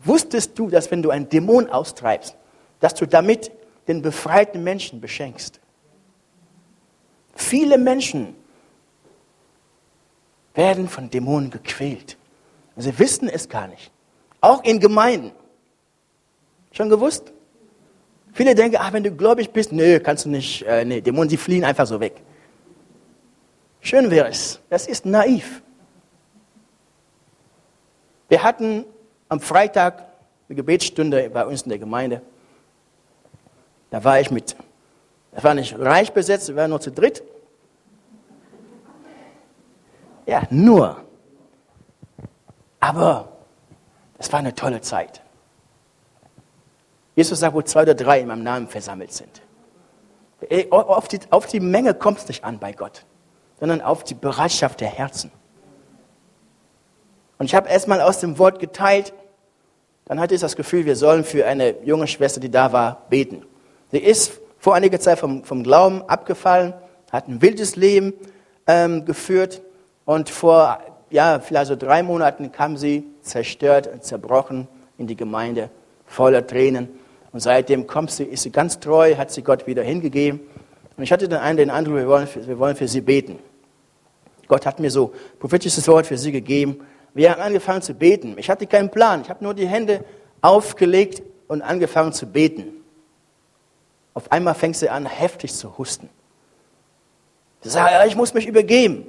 Wusstest 0.00 0.58
du, 0.58 0.68
dass 0.68 0.90
wenn 0.90 1.02
du 1.02 1.08
einen 1.08 1.26
Dämon 1.26 1.70
austreibst, 1.70 2.36
dass 2.80 2.92
du 2.92 3.06
damit 3.06 3.50
den 3.88 4.02
befreiten 4.02 4.62
Menschen 4.62 5.00
beschenkst? 5.00 5.58
Viele 7.34 7.78
Menschen 7.78 8.36
werden 10.52 10.90
von 10.90 11.08
Dämonen 11.08 11.48
gequält. 11.48 12.18
Sie 12.76 12.98
wissen 12.98 13.30
es 13.30 13.48
gar 13.48 13.68
nicht. 13.68 13.90
Auch 14.42 14.62
in 14.64 14.80
Gemeinden. 14.80 15.32
Schon 16.72 16.90
gewusst? 16.90 17.33
Viele 18.34 18.56
denken, 18.56 18.78
ach, 18.80 18.92
wenn 18.92 19.04
du 19.04 19.12
gläubig 19.12 19.52
bist, 19.52 19.70
nö, 19.70 20.00
kannst 20.00 20.24
du 20.24 20.28
nicht, 20.28 20.62
äh, 20.66 20.84
nee, 20.84 21.00
Dämonen, 21.00 21.28
die 21.28 21.36
fliehen 21.36 21.64
einfach 21.64 21.86
so 21.86 22.00
weg. 22.00 22.20
Schön 23.80 24.10
wäre 24.10 24.28
es. 24.28 24.60
Das 24.68 24.88
ist 24.88 25.06
naiv. 25.06 25.62
Wir 28.28 28.42
hatten 28.42 28.86
am 29.28 29.38
Freitag 29.38 30.08
eine 30.48 30.56
Gebetsstunde 30.56 31.30
bei 31.30 31.46
uns 31.46 31.62
in 31.62 31.68
der 31.68 31.78
Gemeinde. 31.78 32.22
Da 33.90 34.02
war 34.02 34.18
ich 34.18 34.32
mit, 34.32 34.56
das 35.30 35.44
war 35.44 35.54
nicht 35.54 35.78
reich 35.78 36.12
besetzt, 36.12 36.48
wir 36.48 36.56
waren 36.56 36.70
nur 36.70 36.80
zu 36.80 36.90
dritt. 36.90 37.22
Ja, 40.26 40.42
nur. 40.50 41.04
Aber 42.80 43.28
es 44.18 44.32
war 44.32 44.40
eine 44.40 44.56
tolle 44.56 44.80
Zeit. 44.80 45.23
Jesus 47.14 47.40
sagt, 47.40 47.54
wo 47.54 47.62
zwei 47.62 47.82
oder 47.82 47.94
drei 47.94 48.20
in 48.20 48.28
meinem 48.28 48.42
Namen 48.42 48.68
versammelt 48.68 49.12
sind. 49.12 49.42
Auf 50.70 51.08
die, 51.08 51.20
auf 51.30 51.46
die 51.46 51.60
Menge 51.60 51.94
kommt 51.94 52.18
es 52.18 52.28
nicht 52.28 52.44
an 52.44 52.58
bei 52.58 52.72
Gott, 52.72 53.04
sondern 53.60 53.80
auf 53.80 54.04
die 54.04 54.14
Bereitschaft 54.14 54.80
der 54.80 54.88
Herzen. 54.88 55.30
Und 57.38 57.46
ich 57.46 57.54
habe 57.54 57.68
erstmal 57.68 58.00
aus 58.00 58.20
dem 58.20 58.38
Wort 58.38 58.58
geteilt, 58.58 59.12
dann 60.04 60.20
hatte 60.20 60.34
ich 60.34 60.40
das 60.40 60.56
Gefühl, 60.56 60.84
wir 60.84 60.96
sollen 60.96 61.24
für 61.24 61.46
eine 61.46 61.82
junge 61.84 62.06
Schwester, 62.06 62.40
die 62.40 62.50
da 62.50 62.72
war, 62.72 63.06
beten. 63.08 63.46
Sie 63.90 63.98
ist 63.98 64.38
vor 64.58 64.74
einiger 64.74 65.00
Zeit 65.00 65.18
vom, 65.18 65.44
vom 65.44 65.62
Glauben 65.62 66.02
abgefallen, 66.02 66.74
hat 67.10 67.28
ein 67.28 67.40
wildes 67.40 67.76
Leben 67.76 68.12
ähm, 68.66 69.04
geführt 69.04 69.62
und 70.04 70.28
vor 70.28 70.78
ja, 71.10 71.38
vielleicht 71.38 71.68
so 71.68 71.76
drei 71.76 72.02
Monaten 72.02 72.50
kam 72.50 72.76
sie 72.76 73.04
zerstört 73.22 73.86
und 73.86 74.02
zerbrochen 74.02 74.66
in 74.98 75.06
die 75.06 75.16
Gemeinde, 75.16 75.70
voller 76.06 76.46
Tränen. 76.46 76.88
Und 77.34 77.40
seitdem 77.40 77.88
kommt 77.88 78.12
sie, 78.12 78.22
ist 78.22 78.44
sie 78.44 78.52
ganz 78.52 78.78
treu, 78.78 79.16
hat 79.16 79.32
sie 79.32 79.42
Gott 79.42 79.66
wieder 79.66 79.82
hingegeben. 79.82 80.38
Und 80.96 81.02
ich 81.02 81.10
hatte 81.10 81.28
dann 81.28 81.40
einen 81.40 81.56
den 81.56 81.68
Eindruck, 81.70 81.96
wir 81.96 82.06
wollen, 82.06 82.28
für, 82.28 82.46
wir 82.46 82.60
wollen 82.60 82.76
für 82.76 82.86
sie 82.86 83.00
beten. 83.00 83.40
Gott 84.46 84.64
hat 84.64 84.78
mir 84.78 84.88
so 84.88 85.12
prophetisches 85.40 85.88
Wort 85.88 86.06
für 86.06 86.16
sie 86.16 86.30
gegeben. 86.30 86.86
Wir 87.12 87.32
haben 87.32 87.40
angefangen 87.40 87.82
zu 87.82 87.92
beten. 87.92 88.36
Ich 88.38 88.48
hatte 88.48 88.68
keinen 88.68 88.88
Plan. 88.88 89.22
Ich 89.22 89.30
habe 89.30 89.42
nur 89.42 89.52
die 89.52 89.66
Hände 89.66 90.04
aufgelegt 90.42 91.24
und 91.48 91.60
angefangen 91.60 92.12
zu 92.12 92.26
beten. 92.26 92.66
Auf 94.14 94.30
einmal 94.30 94.54
fängt 94.54 94.76
sie 94.76 94.88
an, 94.88 95.04
heftig 95.04 95.52
zu 95.52 95.76
husten. 95.76 96.08
Sie 97.62 97.68
sagt, 97.68 98.06
ich 98.06 98.14
muss 98.14 98.32
mich 98.32 98.46
übergeben. 98.46 99.08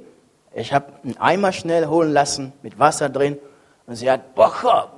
Ich 0.52 0.72
habe 0.72 0.94
einen 1.04 1.16
Eimer 1.18 1.52
schnell 1.52 1.86
holen 1.86 2.12
lassen 2.12 2.52
mit 2.62 2.76
Wasser 2.76 3.08
drin 3.08 3.38
und 3.86 3.94
sie 3.94 4.10
hat 4.10 4.34
boah, 4.34 4.90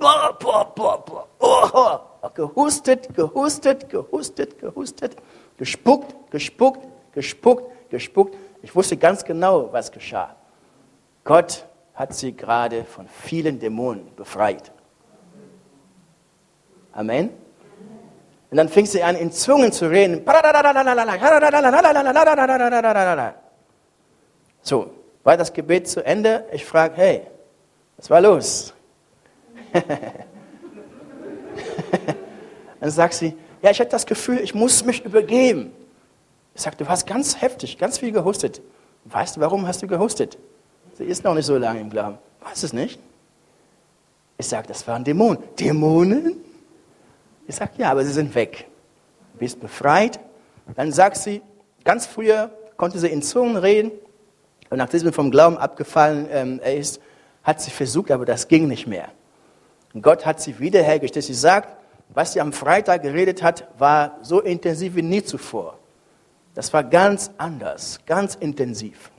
boah, 0.00 0.36
boah, 0.38 0.74
boah, 0.74 1.04
boah, 1.04 1.28
boah, 1.38 2.32
gehustet, 2.34 3.14
gehustet, 3.14 3.88
gehustet, 3.88 4.58
gehustet, 4.58 5.16
gespuckt, 5.56 6.14
gespuckt, 6.30 6.86
gespuckt, 7.12 7.90
gespuckt. 7.90 8.36
Ich 8.62 8.74
wusste 8.74 8.96
ganz 8.96 9.24
genau, 9.24 9.72
was 9.72 9.92
geschah. 9.92 10.34
Gott 11.24 11.66
hat 11.94 12.14
sie 12.14 12.32
gerade 12.32 12.84
von 12.84 13.06
vielen 13.08 13.58
Dämonen 13.60 14.14
befreit. 14.16 14.72
Amen. 16.92 17.30
Und 18.50 18.56
dann 18.56 18.68
fing 18.68 18.86
sie 18.86 19.02
an, 19.02 19.14
in 19.14 19.30
Zungen 19.30 19.70
zu 19.70 19.88
reden. 19.88 20.24
So, 24.62 24.90
war 25.22 25.36
das 25.36 25.52
Gebet 25.52 25.88
zu 25.88 26.04
Ende? 26.04 26.46
Ich 26.52 26.64
frage, 26.64 26.96
hey, 26.96 27.26
was 27.96 28.10
war 28.10 28.20
los? 28.20 28.74
dann 32.80 32.90
sagt 32.90 33.14
sie, 33.14 33.36
ja, 33.62 33.70
ich 33.70 33.80
hatte 33.80 33.90
das 33.90 34.06
Gefühl, 34.06 34.38
ich 34.38 34.54
muss 34.54 34.84
mich 34.84 35.04
übergeben. 35.04 35.72
Ich 36.54 36.62
sage, 36.62 36.76
du 36.76 36.88
hast 36.88 37.06
ganz 37.06 37.40
heftig, 37.40 37.78
ganz 37.78 37.98
viel 37.98 38.12
gehustet. 38.12 38.60
Weißt 39.04 39.36
du, 39.36 39.40
warum 39.40 39.66
hast 39.66 39.82
du 39.82 39.86
gehustet? 39.86 40.38
Sie 40.94 41.04
ist 41.04 41.24
noch 41.24 41.34
nicht 41.34 41.46
so 41.46 41.56
lange 41.56 41.80
im 41.80 41.90
Glauben. 41.90 42.18
Weiß 42.40 42.62
es 42.62 42.72
nicht. 42.72 42.98
Ich 44.38 44.46
sage, 44.46 44.68
das 44.68 44.86
waren 44.86 45.04
Dämonen. 45.04 45.38
Dämonen? 45.58 46.36
Ich 47.46 47.56
sage, 47.56 47.72
ja, 47.78 47.90
aber 47.90 48.04
sie 48.04 48.12
sind 48.12 48.34
weg. 48.34 48.66
Du 49.34 49.38
bist 49.38 49.60
befreit. 49.60 50.20
Dann 50.76 50.92
sagt 50.92 51.16
sie, 51.16 51.42
ganz 51.84 52.06
früher 52.06 52.50
konnte 52.76 52.98
sie 52.98 53.08
in 53.08 53.22
Zungen 53.22 53.56
reden. 53.56 53.90
Und 54.70 54.78
nachdem 54.78 55.00
sie 55.00 55.12
vom 55.12 55.30
Glauben 55.30 55.58
abgefallen 55.58 56.28
ähm, 56.30 56.60
ist, 56.60 57.00
hat 57.42 57.60
sie 57.60 57.70
versucht, 57.70 58.10
aber 58.10 58.24
das 58.24 58.48
ging 58.48 58.68
nicht 58.68 58.86
mehr. 58.86 59.08
Gott 60.00 60.24
hat 60.24 60.40
sie 60.40 60.58
wiederhergestellt. 60.58 61.24
Sie 61.24 61.34
sagt, 61.34 61.76
was 62.10 62.32
sie 62.32 62.40
am 62.40 62.52
Freitag 62.52 63.02
geredet 63.02 63.42
hat, 63.42 63.68
war 63.78 64.18
so 64.22 64.40
intensiv 64.40 64.94
wie 64.96 65.02
nie 65.02 65.22
zuvor. 65.22 65.78
Das 66.54 66.72
war 66.72 66.84
ganz 66.84 67.30
anders, 67.38 68.00
ganz 68.06 68.34
intensiv. 68.34 69.10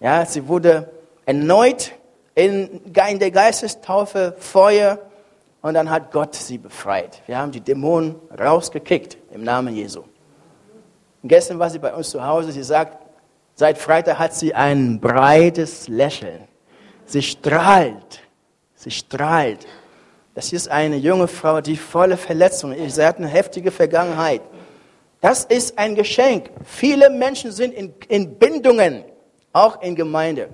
Ja, 0.00 0.24
sie 0.24 0.46
wurde 0.46 0.90
erneut 1.26 1.92
in, 2.34 2.80
in 2.84 3.18
der 3.18 3.30
Geistestaufe 3.30 4.34
Feuer 4.38 4.98
und 5.60 5.74
dann 5.74 5.90
hat 5.90 6.12
Gott 6.12 6.34
sie 6.34 6.58
befreit. 6.58 7.22
Wir 7.26 7.38
haben 7.38 7.50
die 7.50 7.60
Dämonen 7.60 8.16
rausgekickt 8.38 9.18
im 9.32 9.42
Namen 9.42 9.74
Jesu. 9.74 10.04
Und 11.22 11.28
gestern 11.28 11.58
war 11.58 11.68
sie 11.68 11.78
bei 11.78 11.92
uns 11.92 12.10
zu 12.10 12.24
Hause. 12.24 12.52
Sie 12.52 12.62
sagt, 12.62 12.96
seit 13.54 13.76
Freitag 13.76 14.18
hat 14.18 14.34
sie 14.34 14.54
ein 14.54 15.00
breites 15.00 15.88
Lächeln. 15.88 16.46
Sie 17.06 17.22
strahlt. 17.22 18.20
Sie 18.78 18.92
strahlt. 18.92 19.66
Das 20.36 20.52
ist 20.52 20.68
eine 20.68 20.96
junge 20.96 21.26
Frau, 21.26 21.60
die 21.60 21.76
volle 21.76 22.16
Verletzungen 22.16 22.78
ist. 22.78 22.94
Sie 22.94 23.04
hat 23.04 23.16
eine 23.16 23.26
heftige 23.26 23.72
Vergangenheit. 23.72 24.40
Das 25.20 25.44
ist 25.44 25.76
ein 25.76 25.96
Geschenk. 25.96 26.48
Viele 26.64 27.10
Menschen 27.10 27.50
sind 27.50 27.74
in, 27.74 27.92
in 28.06 28.38
Bindungen 28.38 29.02
auch 29.52 29.82
in 29.82 29.96
Gemeinde. 29.96 30.50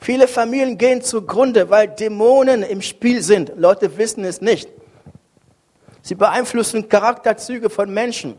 Viele 0.00 0.26
Familien 0.26 0.78
gehen 0.78 1.02
zugrunde, 1.02 1.68
weil 1.68 1.88
Dämonen 1.88 2.62
im 2.62 2.80
Spiel 2.80 3.22
sind. 3.22 3.52
Leute 3.54 3.98
wissen 3.98 4.24
es 4.24 4.40
nicht. 4.40 4.70
Sie 6.00 6.14
beeinflussen 6.14 6.88
Charakterzüge 6.88 7.68
von 7.68 7.92
Menschen. 7.92 8.38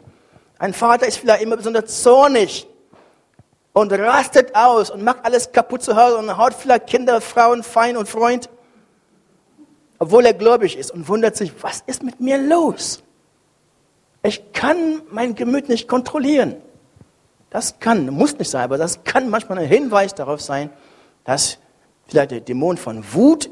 Ein 0.58 0.74
Vater 0.74 1.06
ist 1.06 1.17
vielleicht 1.17 1.44
immer 1.44 1.58
besonders 1.58 2.02
zornig 2.02 2.67
und 3.74 3.94
rastet 3.94 4.56
aus 4.56 4.89
und 4.89 5.04
macht 5.04 5.24
alles 5.24 5.52
kaputt 5.52 5.84
zu 5.84 5.96
Hause 5.96 6.17
und 6.17 6.36
haut 6.36 6.56
vielleicht 6.56 6.88
Kinder, 6.88 7.22
Frauen, 7.22 7.62
Feind 7.62 7.96
und 7.96 8.10
Freund, 8.10 8.50
obwohl 10.02 10.26
er 10.26 10.34
gläubig 10.34 10.80
ist 10.80 10.90
und 10.90 11.08
wundert 11.08 11.36
sich, 11.36 11.54
was 11.62 11.84
ist 11.86 12.02
mit 12.02 12.20
mir 12.20 12.40
los? 12.40 13.04
Ich 14.24 14.52
kann 14.52 15.04
mein 15.12 15.36
Gemüt 15.36 15.70
nicht 15.70 15.88
kontrollieren. 15.88 16.56
Das 17.52 17.78
kann, 17.80 18.08
muss 18.08 18.36
nicht 18.40 18.50
sein, 18.50 18.64
aber 18.64 18.80
das 18.80 19.04
kann 19.04 19.30
manchmal 19.30 19.60
ein 19.60 19.68
Hinweis 19.68 20.16
darauf 20.16 20.42
sein, 20.42 20.72
dass 21.24 21.60
vielleicht 22.08 22.32
der 22.32 22.40
Dämon 22.40 22.78
von 22.78 23.14
Wut 23.14 23.52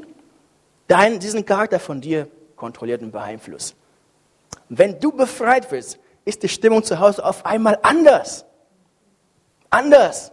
deinen, 0.88 1.20
diesen 1.20 1.46
Charakter 1.46 1.80
von 1.80 2.02
dir 2.02 2.28
kontrolliert 2.56 3.04
und 3.04 3.12
beeinflusst. 3.12 3.76
Wenn 4.70 5.00
du 5.00 5.12
befreit 5.12 5.72
wirst, 5.72 6.00
ist 6.26 6.42
die 6.42 6.50
Stimmung 6.50 6.84
zu 6.84 7.00
Hause 7.00 7.24
auf 7.24 7.46
einmal 7.46 7.78
anders. 7.84 8.44
Anders. 9.70 10.32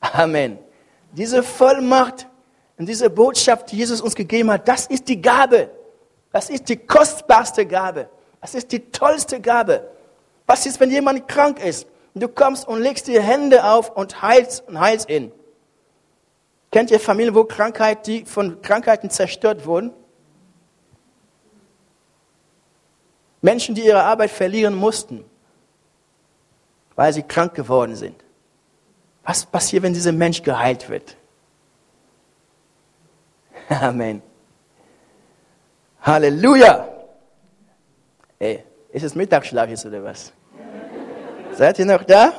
Amen. 0.00 0.58
Diese 1.12 1.42
Vollmacht 1.42 2.28
und 2.78 2.86
diese 2.86 3.08
Botschaft, 3.08 3.72
die 3.72 3.76
Jesus 3.76 4.00
uns 4.00 4.14
gegeben 4.14 4.50
hat, 4.50 4.68
das 4.68 4.86
ist 4.86 5.08
die 5.08 5.20
Gabe. 5.20 5.70
Das 6.32 6.50
ist 6.50 6.68
die 6.68 6.76
kostbarste 6.76 7.64
Gabe. 7.64 8.08
Das 8.40 8.54
ist 8.54 8.70
die 8.70 8.90
tollste 8.90 9.40
Gabe. 9.40 9.88
Was 10.46 10.66
ist, 10.66 10.78
wenn 10.78 10.90
jemand 10.90 11.26
krank 11.26 11.64
ist? 11.64 11.86
Und 12.14 12.22
du 12.22 12.28
kommst 12.28 12.68
und 12.68 12.80
legst 12.80 13.08
die 13.08 13.20
Hände 13.20 13.64
auf 13.64 13.96
und 13.96 14.22
heilst 14.22 14.66
und 14.68 14.78
heilst 14.78 15.08
ihn. 15.08 15.32
Kennt 16.70 16.90
ihr 16.90 17.00
Familien, 17.00 17.34
wo 17.34 17.44
Krankheit, 17.44 18.06
die 18.06 18.24
von 18.24 18.60
Krankheiten 18.60 19.08
zerstört 19.08 19.66
wurden? 19.66 19.92
Menschen, 23.40 23.74
die 23.74 23.86
ihre 23.86 24.02
Arbeit 24.02 24.30
verlieren 24.30 24.74
mussten, 24.74 25.24
weil 26.94 27.12
sie 27.12 27.22
krank 27.22 27.54
geworden 27.54 27.96
sind. 27.96 28.22
Was 29.24 29.46
passiert, 29.46 29.82
wenn 29.82 29.94
dieser 29.94 30.12
Mensch 30.12 30.42
geheilt 30.42 30.88
wird? 30.88 31.16
Amen. 33.80 34.22
Halleluja. 36.02 36.88
Ey, 38.38 38.64
ist 38.92 39.02
es 39.02 39.14
Mittagsschlaf 39.14 39.68
jetzt 39.68 39.86
oder 39.86 40.04
was? 40.04 40.32
Seid 41.52 41.78
ihr 41.78 41.86
noch 41.86 42.04
da? 42.04 42.32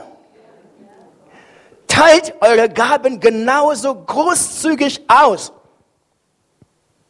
Teilt 1.88 2.34
eure 2.40 2.70
Gaben 2.70 3.20
genauso 3.20 3.96
großzügig 3.96 5.02
aus, 5.08 5.52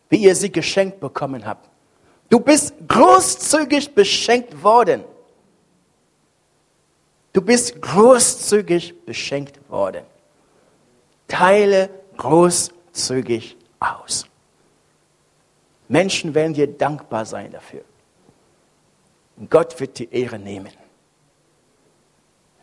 wie 0.09 0.17
ihr 0.17 0.35
sie 0.35 0.51
geschenkt 0.51 0.99
bekommen 0.99 1.45
habt. 1.45 1.69
Du 2.29 2.39
bist 2.39 2.73
großzügig 2.87 3.93
beschenkt 3.93 4.63
worden. 4.63 5.03
Du 7.33 7.41
bist 7.41 7.81
großzügig 7.81 9.05
beschenkt 9.05 9.59
worden. 9.69 10.03
Teile 11.27 11.89
großzügig 12.15 13.56
aus. 13.79 14.25
Menschen 15.87 16.33
werden 16.35 16.53
dir 16.53 16.67
dankbar 16.67 17.25
sein 17.25 17.51
dafür. 17.51 17.81
Gott 19.49 19.79
wird 19.79 19.99
die 19.99 20.11
Ehre 20.11 20.39
nehmen. 20.39 20.71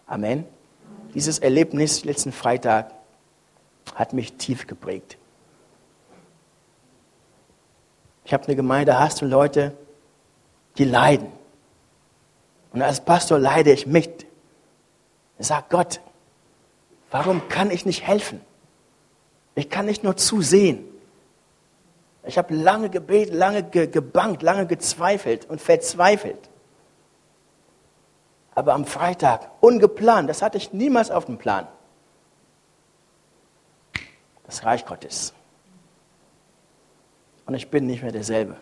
Amen. 0.06 0.44
Dieses 1.14 1.38
Erlebnis 1.38 2.04
letzten 2.04 2.32
Freitag 2.32 2.92
hat 3.94 4.12
mich 4.12 4.34
tief 4.34 4.66
geprägt. 4.66 5.16
Ich 8.24 8.32
habe 8.32 8.44
eine 8.44 8.56
Gemeinde, 8.56 8.98
hast 8.98 9.20
du 9.20 9.26
Leute, 9.26 9.76
die 10.78 10.84
leiden. 10.84 11.30
Und 12.72 12.82
als 12.82 13.04
Pastor 13.04 13.38
leide 13.38 13.72
ich 13.72 13.86
mit. 13.86 14.26
Ich 15.38 15.46
sage 15.46 15.66
Gott, 15.68 16.00
warum 17.10 17.48
kann 17.48 17.70
ich 17.70 17.86
nicht 17.86 18.06
helfen? 18.06 18.40
Ich 19.54 19.70
kann 19.70 19.86
nicht 19.86 20.02
nur 20.02 20.16
zusehen. 20.16 20.84
Ich 22.26 22.38
habe 22.38 22.54
lange 22.54 22.90
gebetet, 22.90 23.34
lange 23.34 23.62
gebankt, 23.62 24.42
lange 24.42 24.66
gezweifelt 24.66 25.48
und 25.48 25.60
verzweifelt. 25.60 26.50
Aber 28.54 28.74
am 28.74 28.86
Freitag, 28.86 29.50
ungeplant, 29.60 30.28
das 30.30 30.40
hatte 30.40 30.58
ich 30.58 30.72
niemals 30.72 31.10
auf 31.10 31.26
dem 31.26 31.38
Plan. 31.38 31.66
Das 34.46 34.64
Reich 34.64 34.86
Gottes 34.86 35.34
und 37.46 37.54
ich 37.54 37.70
bin 37.70 37.86
nicht 37.86 38.02
mehr 38.02 38.12
derselbe. 38.12 38.56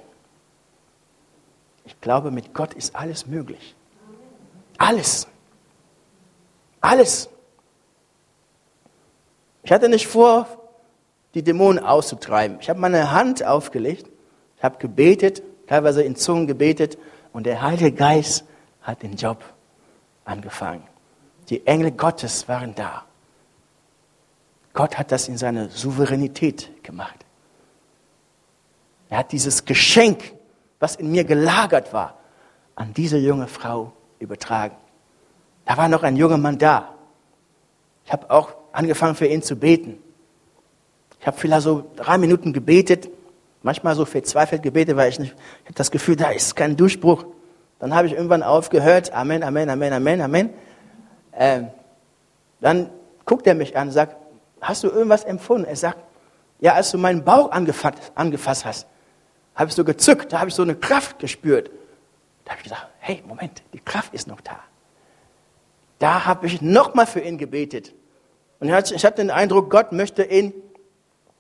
Ich 1.85 2.01
glaube, 2.01 2.31
mit 2.31 2.55
Gott 2.55 2.75
ist 2.75 2.95
alles 2.95 3.27
möglich. 3.27 3.75
Alles. 4.79 5.27
Alles. 6.81 7.29
Ich 9.63 9.73
hatte 9.73 9.89
nicht 9.89 10.07
vor, 10.07 10.47
die 11.35 11.43
Dämonen 11.43 11.83
auszutreiben. 11.83 12.59
Ich 12.61 12.69
habe 12.69 12.81
meine 12.81 13.13
Hand 13.13 13.45
aufgelegt, 13.45 14.07
ich 14.57 14.65
habe 14.65 14.79
gebetet, 14.79 15.43
teilweise 15.67 16.03
in 16.03 16.17
Zungen 16.17 16.47
gebetet 16.47 16.99
und 17.33 17.47
der 17.47 17.63
Heilige 17.63 17.93
Geist 17.93 18.45
hat 18.83 19.03
den 19.03 19.17
Job 19.17 19.45
angefangen. 20.25 20.85
Die 21.49 21.67
Engel 21.67 21.93
Gottes 21.93 22.49
waren 22.49 22.75
da. 22.75 23.05
Gott 24.75 24.99
hat 24.99 25.13
das 25.13 25.29
in 25.29 25.37
seiner 25.37 25.69
Souveränität 25.69 26.83
gemacht. 26.83 27.27
Er 29.09 29.19
hat 29.19 29.33
dieses 29.33 29.65
Geschenk, 29.65 30.33
was 30.79 30.97
in 30.97 31.11
mir 31.11 31.25
gelagert 31.25 31.93
war, 31.93 32.19
an 32.75 32.95
diese 32.95 33.19
junge 33.19 33.47
Frau 33.47 33.93
übertragen. 34.19 34.77
Da 35.67 35.77
war 35.77 35.89
noch 35.89 36.03
ein 36.03 36.17
junger 36.17 36.39
Mann 36.39 36.59
da. 36.59 36.95
Ich 38.05 38.13
habe 38.13 38.31
auch 38.31 38.55
angefangen 38.73 39.15
für 39.15 39.27
ihn 39.27 39.43
zu 39.43 39.57
beten. 39.57 40.02
Ich 41.23 41.27
habe 41.29 41.39
vielleicht 41.39 41.63
so 41.63 41.89
drei 41.95 42.19
Minuten 42.19 42.53
gebetet, 42.53 43.09
manchmal 43.63 43.95
so 43.95 44.05
verzweifelt 44.05 44.61
gebetet, 44.61 44.97
weil 44.97 45.09
ich 45.09 45.21
nicht, 45.21 45.37
ich 45.63 45.67
hatte 45.67 45.77
das 45.77 45.93
Gefühl, 45.93 46.17
da 46.17 46.31
ist 46.31 46.57
kein 46.57 46.77
Durchbruch. 46.77 47.27
Dann 47.79 47.95
habe 47.95 48.09
ich 48.09 48.15
irgendwann 48.15 48.43
aufgehört, 48.43 49.13
Amen, 49.13 49.45
Amen, 49.45 49.71
Amen, 49.71 49.93
Amen, 49.93 50.21
Amen. 50.21 50.51
Ähm, 51.33 51.69
dann 52.61 52.91
guckt 53.25 53.47
er 53.47 53.55
mich 53.55 53.77
an 53.77 53.87
und 53.87 53.95
sagt, 53.95 54.17
hast 54.61 54.83
du 54.83 54.89
irgendwas 54.89 55.23
empfunden? 55.23 55.65
Er 55.65 55.77
sagt, 55.77 56.01
ja, 56.59 56.73
als 56.75 56.91
du 56.91 56.99
meinen 56.99 57.23
Bauch 57.23 57.53
angefasst, 57.53 58.11
angefasst 58.17 58.65
hast, 58.65 58.89
habe 59.55 59.69
ich 59.69 59.77
so 59.77 59.85
gezückt, 59.85 60.33
da 60.33 60.41
habe 60.41 60.49
ich 60.49 60.57
so 60.57 60.63
eine 60.63 60.75
Kraft 60.75 61.21
gespürt. 61.21 61.71
Da 62.45 62.51
habe 62.51 62.59
ich 62.59 62.65
gesagt, 62.65 62.89
hey, 62.99 63.23
Moment, 63.29 63.63
die 63.73 63.79
Kraft 63.79 64.13
ist 64.13 64.27
noch 64.27 64.41
da. 64.41 64.59
Da 66.01 66.27
habe 66.27 66.49
ich 66.49 66.63
nochmal 66.63 67.07
für 67.07 67.21
ihn 67.21 67.39
gebetet. 67.39 67.95
Und 68.59 68.69
ich 68.69 69.05
hatte 69.05 69.23
den 69.23 69.31
Eindruck, 69.31 69.71
Gott 69.71 69.93
möchte 69.93 70.25
ihn 70.25 70.53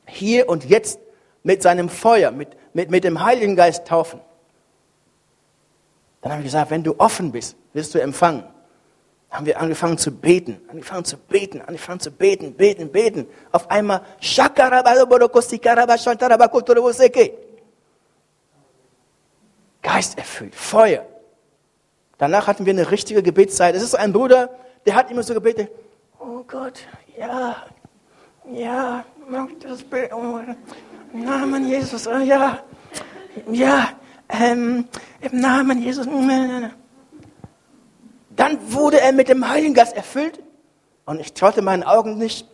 hier 0.06 0.48
und 0.48 0.64
jetzt 0.64 0.98
mit 1.42 1.62
seinem 1.62 1.88
Feuer, 1.88 2.30
mit, 2.30 2.48
mit, 2.72 2.90
mit 2.90 3.04
dem 3.04 3.22
Heiligen 3.24 3.56
Geist 3.56 3.86
taufen. 3.86 4.20
Dann 6.20 6.32
habe 6.32 6.42
ich 6.42 6.46
gesagt, 6.46 6.70
wenn 6.70 6.84
du 6.84 6.94
offen 6.98 7.32
bist, 7.32 7.56
wirst 7.72 7.94
du 7.94 8.00
empfangen. 8.00 8.44
Dann 9.28 9.38
haben 9.38 9.46
wir 9.46 9.60
angefangen 9.60 9.98
zu 9.98 10.12
beten, 10.12 10.60
angefangen 10.68 11.04
zu 11.04 11.16
beten, 11.16 11.60
angefangen 11.62 12.00
zu 12.00 12.10
beten, 12.10 12.54
beten, 12.54 12.92
beten. 12.92 13.26
Auf 13.50 13.70
einmal, 13.70 14.02
Geist 19.82 20.16
erfüllt, 20.16 20.54
Feuer. 20.54 21.04
Danach 22.18 22.46
hatten 22.46 22.66
wir 22.66 22.72
eine 22.72 22.90
richtige 22.92 23.20
Gebetszeit. 23.20 23.74
Es 23.74 23.82
ist 23.82 23.96
ein 23.96 24.12
Bruder, 24.12 24.50
der 24.86 24.94
hat 24.94 25.10
immer 25.10 25.24
so 25.24 25.34
gebetet, 25.34 25.70
oh 26.20 26.44
Gott, 26.46 26.86
ja, 27.18 27.56
ja, 28.52 29.04
das 29.32 29.84
oh, 30.12 30.40
im 31.12 31.24
Namen 31.24 31.66
Jesus, 31.66 32.06
oh, 32.06 32.18
ja, 32.18 32.58
ja, 33.50 33.88
ähm, 34.28 34.86
im 35.20 35.40
Namen 35.40 35.82
Jesus. 35.82 36.06
Dann 38.30 38.58
wurde 38.72 39.00
er 39.00 39.12
mit 39.12 39.28
dem 39.28 39.48
Heiligen 39.48 39.74
Geist 39.74 39.96
erfüllt 39.96 40.38
und 41.06 41.20
ich 41.20 41.32
traute 41.32 41.62
meinen 41.62 41.82
Augen 41.82 42.18
nicht. 42.18 42.46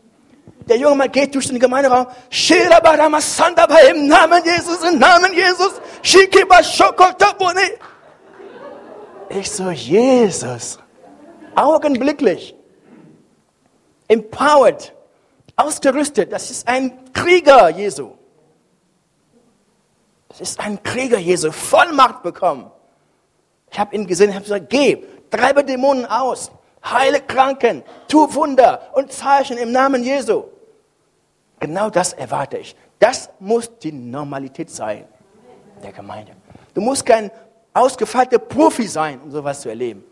Der 0.68 0.76
junge 0.76 0.96
Mann 0.96 1.10
geht 1.10 1.34
durch 1.34 1.48
den 1.48 1.58
Gemeinderaum. 1.58 2.06
Im 3.90 4.06
Namen 4.06 4.42
Jesus, 4.44 4.82
im 4.84 4.98
Namen 4.98 5.32
Jesus. 5.32 5.80
Ich 9.30 9.50
so, 9.50 9.70
Jesus. 9.70 10.78
Augenblicklich. 11.54 12.54
Empowered. 14.08 14.92
Ausgerüstet. 15.58 16.32
Das 16.32 16.50
ist 16.50 16.68
ein 16.68 17.12
Krieger, 17.12 17.68
Jesu. 17.68 18.12
Das 20.28 20.40
ist 20.40 20.60
ein 20.60 20.80
Krieger, 20.82 21.18
Jesu. 21.18 21.50
Vollmacht 21.50 22.22
bekommen. 22.22 22.70
Ich 23.70 23.78
habe 23.78 23.94
ihn 23.96 24.06
gesehen, 24.06 24.32
habe 24.32 24.44
gesagt, 24.44 24.70
geh, 24.70 25.02
treibe 25.30 25.64
Dämonen 25.64 26.06
aus, 26.06 26.52
heile 26.84 27.20
Kranken, 27.20 27.82
tu 28.06 28.32
Wunder 28.34 28.88
und 28.94 29.12
Zeichen 29.12 29.58
im 29.58 29.72
Namen 29.72 30.04
Jesu. 30.04 30.44
Genau 31.58 31.90
das 31.90 32.12
erwarte 32.12 32.58
ich. 32.58 32.76
Das 33.00 33.28
muss 33.40 33.68
die 33.78 33.92
Normalität 33.92 34.70
sein 34.70 35.06
der 35.82 35.92
Gemeinde. 35.92 36.32
Du 36.72 36.80
musst 36.80 37.04
kein 37.04 37.32
ausgefeilter 37.74 38.38
Profi 38.38 38.86
sein, 38.86 39.20
um 39.20 39.30
sowas 39.30 39.60
zu 39.60 39.68
erleben. 39.68 40.04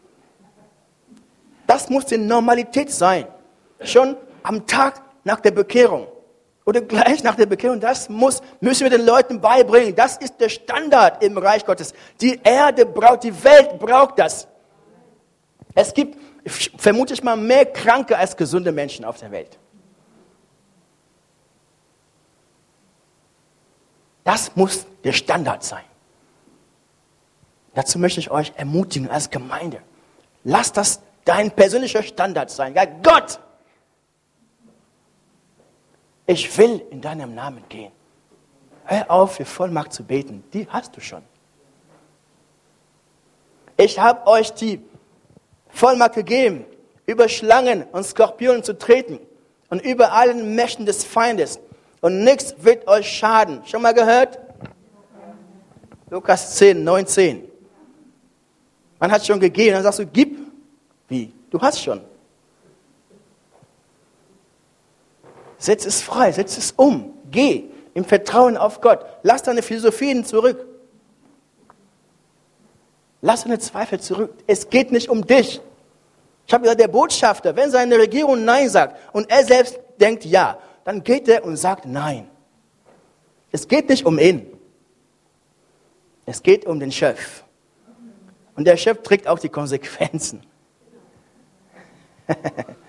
Das 1.67 1.89
muss 1.89 2.07
die 2.07 2.19
Normalität 2.19 2.91
sein. 2.91 3.27
Schon 3.81 4.17
am 4.43 4.67
Tag 4.67 5.03
nach 5.27 5.41
der 5.41 5.51
Bekehrung 5.51 6.07
oder 6.65 6.81
gleich 6.81 7.23
nach 7.25 7.35
der 7.35 7.47
Bekehrung. 7.47 7.81
Das 7.81 8.09
muss, 8.09 8.41
müssen 8.61 8.85
wir 8.85 8.91
den 8.91 9.05
Leuten 9.05 9.41
beibringen. 9.41 9.95
Das 9.95 10.17
ist 10.17 10.41
der 10.41 10.49
Standard 10.49 11.23
im 11.23 11.37
Reich 11.37 11.67
Gottes. 11.67 11.93
Die 12.21 12.41
Erde 12.45 12.87
braucht, 12.87 13.25
die 13.25 13.45
Welt 13.45 13.79
braucht 13.81 14.21
das. 14.21 14.47
Es 15.75 15.93
gibt, 15.93 16.17
vermute 16.47 17.13
ich 17.13 17.25
mal, 17.25 17.37
mehr 17.37 17.67
Kranke 17.67 18.17
als 18.17 18.37
gesunde 18.37 18.71
Menschen 18.71 19.05
auf 19.05 19.19
der 19.19 19.33
Welt. 19.33 19.59
Das 24.23 24.55
muss 24.55 24.87
der 25.03 25.13
Standard 25.13 25.65
sein. 25.65 25.85
Dazu 27.75 27.99
möchte 27.99 28.21
ich 28.21 28.31
euch 28.31 28.53
ermutigen 28.57 29.11
als 29.11 29.29
Gemeinde. 29.31 29.81
Lasst 30.45 30.77
das 30.77 31.01
dein 31.25 31.51
persönlicher 31.51 32.05
Standard 32.05 32.51
sein. 32.51 32.75
Ja, 32.75 32.85
Gott, 32.85 33.41
ich 36.27 36.57
will 36.59 36.83
in 36.91 37.01
deinem 37.01 37.35
Namen 37.35 37.65
gehen. 37.69 37.93
Hör 38.85 39.11
auf, 39.11 39.37
für 39.37 39.45
Vollmacht 39.45 39.93
zu 39.93 40.05
beten. 40.05 40.45
Die 40.53 40.67
hast 40.69 40.97
du 40.97 41.01
schon. 41.01 41.23
Ich 43.77 43.99
habe 43.99 44.27
euch 44.27 44.53
die 44.55 44.81
Vollmacht 45.69 46.15
gegeben, 46.15 46.65
über 47.05 47.29
Schlangen 47.29 47.85
und 47.93 48.05
Skorpionen 48.05 48.63
zu 48.63 48.79
treten 48.79 49.21
und 49.71 49.83
über 49.83 50.13
allen 50.13 50.55
Mächten 50.55 50.87
des 50.87 51.05
Feindes. 51.05 51.61
Und 52.01 52.25
nichts 52.25 52.55
wird 52.59 52.87
euch 52.89 53.09
schaden. 53.09 53.63
Schon 53.67 53.83
mal 53.83 53.93
gehört? 53.93 54.39
Lukas 56.11 56.55
10, 56.57 56.85
19. 56.85 57.45
Man 58.99 59.11
hat 59.11 59.27
schon 59.27 59.41
gegeben, 59.41 59.75
dann 59.75 59.83
sagst 59.83 59.99
du, 59.99 60.07
gib. 60.07 60.39
Wie? 61.09 61.33
Du 61.51 61.61
hast 61.61 61.83
schon. 61.83 62.01
Setz 65.59 65.87
es 65.87 66.03
frei, 66.03 66.33
setz 66.33 66.59
es 66.59 66.73
um. 66.73 67.15
Geh 67.31 67.65
im 67.95 68.05
Vertrauen 68.05 68.57
auf 68.57 68.81
Gott. 68.83 69.05
Lass 69.23 69.43
deine 69.43 69.63
Philosophien 69.63 70.25
zurück. 70.25 70.67
Lass 73.23 73.45
deine 73.45 73.59
Zweifel 73.59 73.99
zurück. 74.01 74.35
Es 74.47 74.69
geht 74.69 74.93
nicht 74.93 75.09
um 75.09 75.27
dich. 75.27 75.61
Ich 76.47 76.53
habe 76.53 76.63
gesagt, 76.63 76.81
der 76.81 76.89
Botschafter, 76.89 77.57
wenn 77.57 77.71
seine 77.71 77.99
Regierung 77.99 78.45
Nein 78.45 78.69
sagt 78.69 78.99
und 79.15 79.31
er 79.31 79.45
selbst 79.45 79.81
denkt 79.99 80.27
Ja, 80.27 80.59
dann 80.85 81.03
geht 81.03 81.27
er 81.27 81.45
und 81.45 81.57
sagt 81.57 81.87
Nein. 81.87 82.29
Es 83.51 83.67
geht 83.67 83.89
nicht 83.89 84.05
um 84.05 84.19
ihn. 84.19 84.47
Es 86.27 86.43
geht 86.43 86.67
um 86.67 86.79
den 86.79 86.93
Chef. 86.93 87.45
Und 88.55 88.67
der 88.67 88.77
Chef 88.77 89.03
trägt 89.03 89.27
auch 89.27 89.39
die 89.39 89.49
Konsequenzen. 89.49 90.43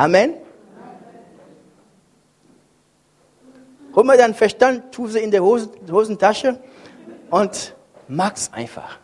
Amen. 0.00 0.32
Hol 3.94 4.02
mal 4.04 4.16
deinen 4.16 4.32
Verstand, 4.32 4.92
tu 4.92 5.08
sie 5.08 5.18
in 5.18 5.30
der 5.30 5.44
Hosentasche 5.44 6.58
und 7.28 7.74
mag's 8.08 8.50
einfach. 8.50 8.98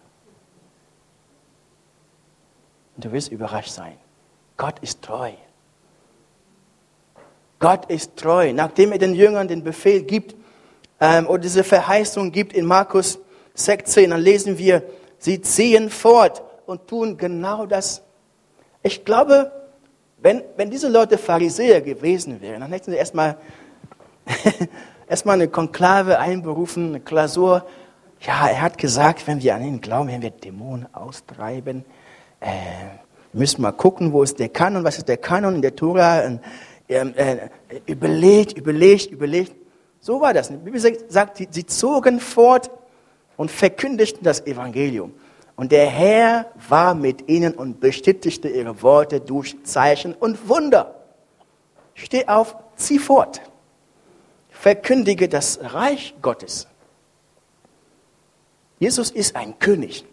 Und 2.95 3.05
du 3.05 3.13
wirst 3.13 3.31
überrascht 3.31 3.73
sein. 3.73 3.99
Gott 4.57 4.79
ist 4.79 5.03
treu. 5.03 5.33
Gott 7.59 7.91
ist 7.91 8.17
treu. 8.17 8.55
Nachdem 8.55 8.93
er 8.93 8.99
den 8.99 9.15
Jüngern 9.15 9.49
den 9.49 9.63
Befehl 9.63 10.03
gibt 10.03 10.35
ähm, 10.99 11.27
oder 11.27 11.41
diese 11.41 11.63
Verheißung 11.63 12.33
gibt 12.33 12.55
in 12.55 12.65
Markus 12.65 13.19
16, 13.53 14.09
dann 14.09 14.21
lesen 14.23 14.57
wir, 14.57 14.83
sie 15.19 15.43
ziehen 15.43 15.91
fort 15.91 16.43
und 16.65 16.89
tun 16.89 17.19
genau 17.19 17.67
das. 17.67 18.03
Ich 18.83 19.05
glaube, 19.05 19.53
wenn, 20.19 20.43
wenn 20.57 20.71
diese 20.71 20.89
Leute 20.89 21.19
Pharisäer 21.19 21.81
gewesen 21.81 22.41
wären, 22.41 22.61
dann 22.61 22.71
hätten 22.71 22.91
sie 22.91 22.97
erstmal 22.97 23.37
erstmal 25.09 25.35
eine 25.35 25.49
Konklave 25.49 26.19
einberufen, 26.19 26.89
eine 26.89 27.01
Klausur. 27.01 27.67
Ja, 28.21 28.49
er 28.49 28.63
hat 28.63 28.79
gesagt, 28.79 29.27
wenn 29.27 29.43
wir 29.43 29.55
an 29.55 29.63
ihn 29.63 29.81
glauben, 29.81 30.09
wenn 30.09 30.23
wir 30.23 30.31
Dämonen 30.31 30.93
austreiben, 30.95 31.85
äh, 32.41 32.49
müssen 33.33 33.63
wir 33.63 33.73
gucken, 33.73 34.13
wo 34.13 34.23
ist 34.23 34.39
der 34.39 34.49
Kanon, 34.49 34.85
was 34.85 34.99
ist 34.99 35.09
der 35.09 35.19
Kanon 35.19 35.57
in 35.57 35.63
der 35.63 35.77
Tora. 35.77 36.25
Und, 36.27 36.41
äh, 36.89 37.01
äh, 37.01 37.49
überlegt, 37.87 38.57
überlegt, 38.57 39.11
überlegt. 39.11 39.55
So 40.01 40.21
war 40.21 40.33
das. 40.33 40.49
Die 40.49 40.57
Bibel 40.57 40.81
sagt, 40.81 41.37
sie 41.51 41.67
zogen 41.67 42.21
fort 42.21 42.71
und 43.37 43.51
verkündigten 43.51 44.23
das 44.23 44.47
Evangelium. 44.47 45.13
Und 45.57 45.73
der 45.73 45.87
Herr 45.87 46.53
war 46.69 46.95
mit 46.95 47.29
ihnen 47.29 47.55
und 47.55 47.81
bestätigte 47.81 48.49
ihre 48.49 48.83
Worte 48.83 49.21
durch 49.21 49.57
Zeichen 49.65 50.15
und 50.15 50.49
Wunder. 50.49 50.95
Steh 51.95 52.29
auf, 52.29 52.57
zieh 52.77 52.99
fort. 52.99 53.41
Verkündige 54.51 55.29
das 55.29 55.59
Reich 55.63 56.15
Gottes. 56.21 56.67
Jesus 58.79 59.11
ist 59.11 59.35
ein 59.35 59.59
König. 59.59 60.05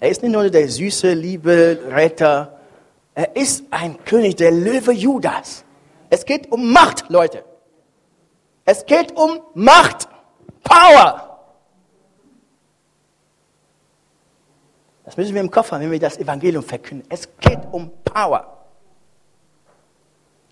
Er 0.00 0.08
ist 0.08 0.22
nicht 0.22 0.32
nur 0.32 0.50
der 0.50 0.68
süße, 0.68 1.12
liebe 1.12 1.78
Retter. 1.88 2.58
Er 3.14 3.36
ist 3.36 3.64
ein 3.70 4.04
König, 4.04 4.34
der 4.36 4.50
Löwe 4.50 4.92
Judas. 4.92 5.64
Es 6.10 6.24
geht 6.24 6.50
um 6.50 6.72
Macht, 6.72 7.08
Leute. 7.08 7.44
Es 8.64 8.84
geht 8.84 9.16
um 9.16 9.40
Macht. 9.54 10.08
Power. 10.64 11.31
Das 15.12 15.18
müssen 15.18 15.34
wir 15.34 15.42
im 15.42 15.50
Kopf 15.50 15.70
haben, 15.72 15.82
wenn 15.82 15.90
wir 15.90 16.00
das 16.00 16.16
Evangelium 16.16 16.64
verkünden. 16.64 17.06
Es 17.10 17.28
geht 17.38 17.58
um 17.70 17.90
Power. 18.02 18.64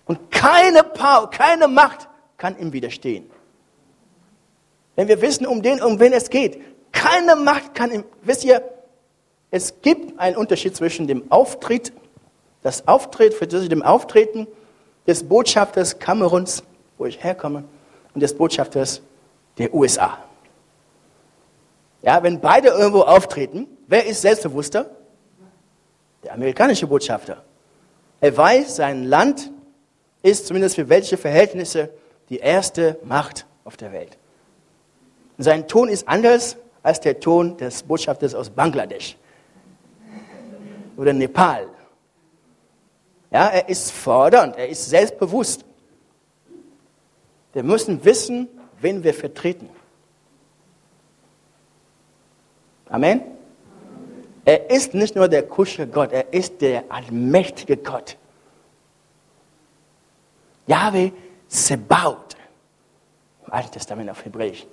Und 0.05 0.29
keine 0.29 0.83
Power, 0.83 1.31
keine 1.31 1.67
Macht 1.67 2.07
kann 2.37 2.55
ihm 2.59 2.71
widerstehen. 2.71 3.27
Wenn 4.95 5.07
wir 5.07 5.19
wissen, 5.19 5.47
um 5.47 5.63
den, 5.63 5.81
um 5.81 5.99
wen 5.99 6.13
es 6.13 6.29
geht, 6.29 6.61
keine 6.91 7.35
Macht 7.35 7.73
kann 7.73 7.91
ihm, 7.91 8.03
wisst 8.21 8.43
ihr, 8.43 8.61
es 9.49 9.81
gibt 9.81 10.19
einen 10.19 10.37
Unterschied 10.37 10.75
zwischen 10.75 11.07
dem 11.07 11.31
Auftritt, 11.31 11.91
das 12.61 12.87
Auftritt, 12.87 13.33
für 13.33 13.47
dem 13.47 13.81
Auftreten 13.81 14.45
des 15.07 15.27
Botschafters 15.27 15.97
Kameruns, 15.97 16.61
wo 16.99 17.07
ich 17.07 17.23
herkomme, 17.23 17.63
und 18.13 18.21
des 18.21 18.37
Botschafters 18.37 19.01
der 19.57 19.73
USA. 19.73 20.19
Ja, 22.03 22.21
wenn 22.21 22.39
beide 22.39 22.67
irgendwo 22.67 23.01
auftreten, 23.01 23.65
wer 23.91 24.05
ist 24.05 24.21
selbstbewusster? 24.21 24.89
Der 26.23 26.33
amerikanische 26.33 26.87
Botschafter. 26.87 27.43
Er 28.21 28.35
weiß, 28.35 28.77
sein 28.77 29.03
Land 29.03 29.51
ist 30.23 30.47
zumindest 30.47 30.75
für 30.75 30.87
welche 30.87 31.17
Verhältnisse 31.17 31.89
die 32.29 32.37
erste 32.37 32.97
Macht 33.03 33.45
auf 33.65 33.75
der 33.75 33.91
Welt. 33.91 34.17
Sein 35.37 35.67
Ton 35.67 35.89
ist 35.89 36.07
anders 36.07 36.55
als 36.83 37.01
der 37.01 37.19
Ton 37.19 37.57
des 37.57 37.83
Botschafters 37.83 38.33
aus 38.33 38.49
Bangladesch 38.49 39.17
oder 40.95 41.13
Nepal. 41.13 41.67
Ja, 43.31 43.47
er 43.47 43.67
ist 43.67 43.91
fordernd, 43.91 44.55
er 44.57 44.69
ist 44.69 44.89
selbstbewusst. 44.89 45.65
Wir 47.53 47.63
müssen 47.63 48.05
wissen, 48.05 48.47
wen 48.79 49.03
wir 49.03 49.13
vertreten. 49.13 49.69
Amen. 52.87 53.40
Er 54.43 54.69
ist 54.69 54.93
nicht 54.93 55.15
nur 55.15 55.27
der 55.27 55.43
Kuschelgott, 55.43 56.11
er 56.11 56.33
ist 56.33 56.61
der 56.61 56.85
allmächtige 56.89 57.77
Gott. 57.77 58.17
Yahweh 60.67 61.11
Sebaut. 61.47 62.35
Im 63.45 63.53
Alten 63.53 63.71
Testament 63.71 64.09
auf 64.09 64.23
Hebräisch. 64.23 64.65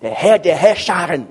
Der 0.00 0.10
Herr 0.10 0.38
der 0.38 0.56
Herrscharen. 0.56 1.26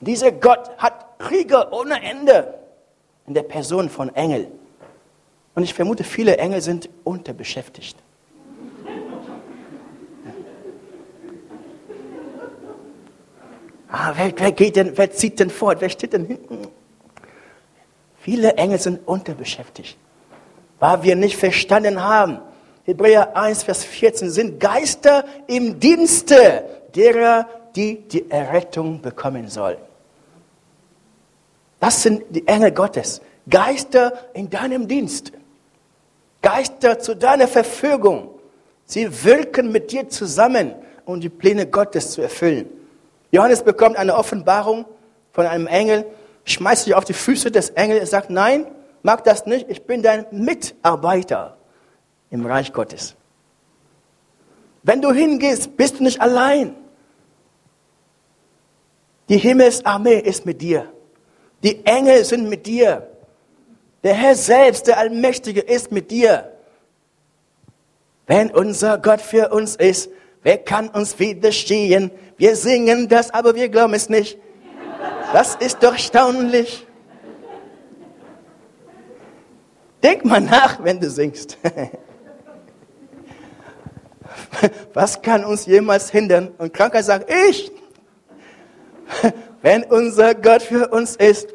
Dieser 0.00 0.32
Gott 0.32 0.70
hat 0.78 1.18
Kriege 1.18 1.68
ohne 1.70 2.02
Ende 2.02 2.54
in 3.26 3.34
der 3.34 3.42
Person 3.42 3.88
von 3.88 4.14
Engel. 4.14 4.50
Und 5.54 5.62
ich 5.62 5.74
vermute, 5.74 6.04
viele 6.04 6.36
Engel 6.38 6.60
sind 6.60 6.88
unterbeschäftigt. 7.04 7.96
Ah, 13.98 14.12
wer, 14.14 14.30
wer, 14.36 14.52
geht 14.52 14.76
denn, 14.76 14.92
wer 14.98 15.10
zieht 15.10 15.40
denn 15.40 15.48
fort? 15.48 15.80
Wer 15.80 15.88
steht 15.88 16.12
denn 16.12 16.26
hinten? 16.26 16.68
Viele 18.18 18.52
Engel 18.56 18.78
sind 18.78 19.08
unterbeschäftigt, 19.08 19.96
weil 20.78 21.02
wir 21.02 21.16
nicht 21.16 21.38
verstanden 21.38 22.02
haben. 22.02 22.40
Hebräer 22.84 23.34
1, 23.34 23.62
Vers 23.62 23.84
14 23.84 24.30
sind 24.30 24.60
Geister 24.60 25.24
im 25.46 25.80
Dienste 25.80 26.64
derer, 26.94 27.48
die 27.74 28.02
die 28.06 28.30
Errettung 28.30 29.00
bekommen 29.00 29.48
sollen. 29.48 29.78
Das 31.80 32.02
sind 32.02 32.22
die 32.28 32.46
Engel 32.46 32.72
Gottes. 32.72 33.22
Geister 33.48 34.12
in 34.34 34.50
deinem 34.50 34.86
Dienst. 34.86 35.32
Geister 36.42 36.98
zu 36.98 37.16
deiner 37.16 37.48
Verfügung. 37.48 38.28
Sie 38.84 39.24
wirken 39.24 39.72
mit 39.72 39.90
dir 39.90 40.06
zusammen 40.10 40.74
und 41.06 41.24
die 41.24 41.30
Pläne 41.30 41.66
Gottes 41.66 42.10
zu 42.10 42.20
erfüllen. 42.20 42.75
Johannes 43.36 43.62
bekommt 43.62 43.96
eine 43.96 44.14
Offenbarung 44.14 44.86
von 45.32 45.46
einem 45.46 45.66
Engel, 45.66 46.06
schmeißt 46.44 46.84
sich 46.84 46.94
auf 46.94 47.04
die 47.04 47.12
Füße 47.12 47.50
des 47.50 47.68
Engels 47.70 48.00
und 48.00 48.06
sagt, 48.06 48.30
nein, 48.30 48.66
mag 49.02 49.24
das 49.24 49.44
nicht, 49.44 49.68
ich 49.68 49.84
bin 49.84 50.02
dein 50.02 50.24
Mitarbeiter 50.30 51.58
im 52.30 52.46
Reich 52.46 52.72
Gottes. 52.72 53.14
Wenn 54.82 55.02
du 55.02 55.12
hingehst, 55.12 55.76
bist 55.76 55.98
du 55.98 56.04
nicht 56.04 56.20
allein. 56.22 56.74
Die 59.28 59.36
Himmelsarmee 59.36 60.18
ist 60.18 60.46
mit 60.46 60.62
dir. 60.62 60.90
Die 61.62 61.84
Engel 61.84 62.24
sind 62.24 62.48
mit 62.48 62.66
dir. 62.66 63.06
Der 64.02 64.14
Herr 64.14 64.34
selbst, 64.34 64.86
der 64.86 64.96
Allmächtige, 64.96 65.60
ist 65.60 65.92
mit 65.92 66.10
dir. 66.10 66.52
Wenn 68.26 68.50
unser 68.50 68.96
Gott 68.96 69.20
für 69.20 69.50
uns 69.50 69.76
ist, 69.76 70.08
wer 70.46 70.58
kann 70.58 70.88
uns 70.90 71.18
widerstehen? 71.18 72.12
Wir 72.36 72.54
singen 72.54 73.08
das, 73.08 73.34
aber 73.34 73.56
wir 73.56 73.68
glauben 73.68 73.94
es 73.94 74.08
nicht. 74.08 74.38
Das 75.32 75.56
ist 75.56 75.82
doch 75.82 75.94
erstaunlich. 75.94 76.86
Denk 80.04 80.24
mal 80.24 80.40
nach, 80.40 80.84
wenn 80.84 81.00
du 81.00 81.10
singst. 81.10 81.58
Was 84.94 85.20
kann 85.20 85.44
uns 85.44 85.66
jemals 85.66 86.10
hindern? 86.10 86.54
Und 86.58 86.72
Krankheit 86.72 87.06
sagt, 87.06 87.28
ich. 87.48 87.72
Wenn 89.62 89.82
unser 89.82 90.36
Gott 90.36 90.62
für 90.62 90.86
uns 90.90 91.16
ist, 91.16 91.52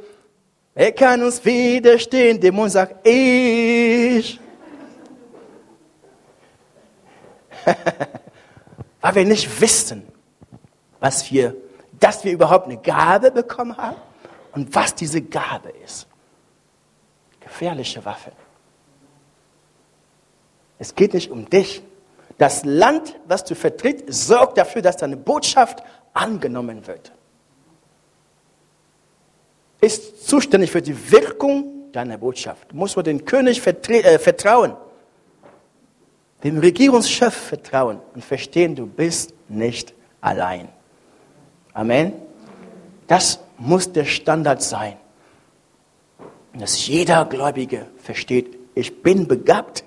wer 0.73 0.91
kann 0.91 1.23
uns 1.23 1.45
widerstehen? 1.45 2.41
Dämon 2.41 2.69
sagt, 2.69 3.07
ich. 3.07 4.37
Weil 9.01 9.15
wir 9.15 9.25
nicht 9.25 9.59
wissen, 9.59 10.07
was 10.99 11.31
wir, 11.31 11.55
dass 11.99 12.23
wir 12.23 12.31
überhaupt 12.31 12.65
eine 12.65 12.77
Gabe 12.77 13.31
bekommen 13.31 13.75
haben 13.75 13.97
und 14.53 14.73
was 14.73 14.95
diese 14.95 15.21
Gabe 15.21 15.69
ist. 15.83 16.07
Gefährliche 17.39 18.05
Waffe. 18.05 18.31
Es 20.77 20.95
geht 20.95 21.13
nicht 21.13 21.31
um 21.31 21.49
dich. 21.49 21.81
Das 22.37 22.63
Land, 22.65 23.19
was 23.27 23.43
du 23.43 23.55
vertrittst, 23.55 24.11
sorgt 24.11 24.57
dafür, 24.57 24.81
dass 24.81 24.97
deine 24.97 25.17
Botschaft 25.17 25.83
angenommen 26.13 26.87
wird. 26.87 27.11
Ist 29.79 30.27
zuständig 30.27 30.71
für 30.71 30.81
die 30.81 31.11
Wirkung 31.11 31.91
deiner 31.91 32.17
Botschaft. 32.17 32.71
Du 32.71 32.75
musst 32.75 32.95
nur 32.95 33.03
den 33.03 33.25
König 33.25 33.65
äh, 33.65 34.19
vertrauen, 34.19 34.75
dem 36.43 36.57
Regierungschef 36.57 37.33
vertrauen 37.33 37.99
und 38.15 38.23
verstehen, 38.23 38.75
du 38.75 38.85
bist 38.85 39.33
nicht 39.47 39.93
allein. 40.21 40.69
Amen. 41.73 42.13
Das 43.07 43.39
muss 43.57 43.91
der 43.91 44.05
Standard 44.05 44.61
sein. 44.61 44.97
Dass 46.53 46.85
jeder 46.87 47.25
Gläubige 47.25 47.87
versteht, 47.97 48.57
ich 48.75 49.01
bin 49.01 49.27
begabt 49.27 49.83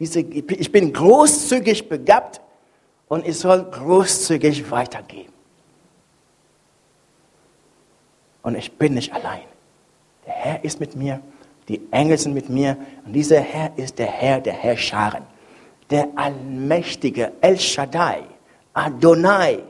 ich 0.00 0.72
bin 0.72 0.92
großzügig 0.94 1.88
begabt 1.90 2.40
und 3.08 3.26
ich 3.26 3.38
soll 3.38 3.64
großzügig 3.64 4.70
weitergeben. 4.70 5.32
Und 8.42 8.56
ich 8.56 8.72
bin 8.72 8.94
nicht 8.94 9.12
allein. 9.12 9.42
Der 10.26 10.32
Herr 10.32 10.64
ist 10.64 10.80
mit 10.80 10.96
mir, 10.96 11.20
die 11.68 11.82
Engel 11.90 12.16
sind 12.16 12.32
mit 12.32 12.48
mir 12.48 12.78
und 13.04 13.12
dieser 13.12 13.40
Herr 13.40 13.72
ist 13.76 13.98
der 13.98 14.06
Herr 14.06 14.40
der 14.40 14.54
Herrscharen, 14.54 15.24
der 15.90 16.08
allmächtige 16.14 17.32
El 17.40 17.58
Shaddai, 17.58 18.22
Adonai. 18.72 19.62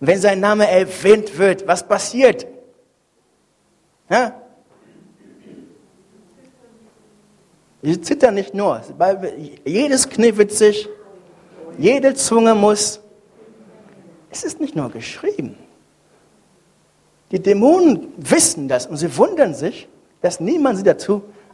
Wenn 0.00 0.18
sein 0.20 0.40
Name 0.40 0.68
erwähnt 0.68 1.36
wird, 1.36 1.66
was 1.66 1.86
passiert? 1.86 2.46
Ja? 4.08 4.40
Sie 7.82 8.00
zittern 8.00 8.34
nicht 8.34 8.54
nur. 8.54 8.80
Jedes 9.64 10.08
Knie 10.08 10.36
wird 10.36 10.52
sich, 10.52 10.88
jede 11.76 12.14
Zunge 12.14 12.54
muss. 12.54 13.00
Es 14.30 14.44
ist 14.44 14.60
nicht 14.60 14.74
nur 14.74 14.90
geschrieben. 14.90 15.56
Die 17.30 17.40
Dämonen 17.40 18.12
wissen 18.16 18.68
das 18.68 18.86
und 18.86 18.96
sie 18.96 19.16
wundern 19.16 19.54
sich, 19.54 19.88
dass 20.20 20.40
niemand 20.40 20.78
sie 20.78 20.84
dazu 20.84 21.22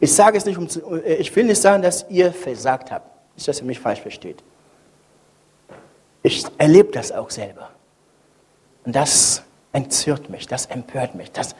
Ich 0.00 0.14
sage 0.14 0.38
es 0.38 0.46
nicht, 0.46 0.56
um 0.56 0.68
zu, 0.68 0.96
ich 1.04 1.34
will 1.36 1.44
nicht 1.44 1.60
sagen, 1.60 1.82
dass 1.82 2.06
ihr 2.08 2.32
versagt 2.32 2.90
habt. 2.90 3.06
Nicht, 3.36 3.46
dass 3.46 3.60
ihr 3.60 3.66
mich 3.66 3.78
falsch 3.78 4.00
versteht. 4.00 4.42
Ich 6.22 6.44
erlebe 6.58 6.90
das 6.90 7.12
auch 7.12 7.30
selber. 7.30 7.70
Und 8.84 8.96
das 8.96 9.42
entzürnt 9.72 10.30
mich, 10.30 10.46
das 10.46 10.66
empört 10.66 11.14
mich, 11.14 11.30
das, 11.30 11.54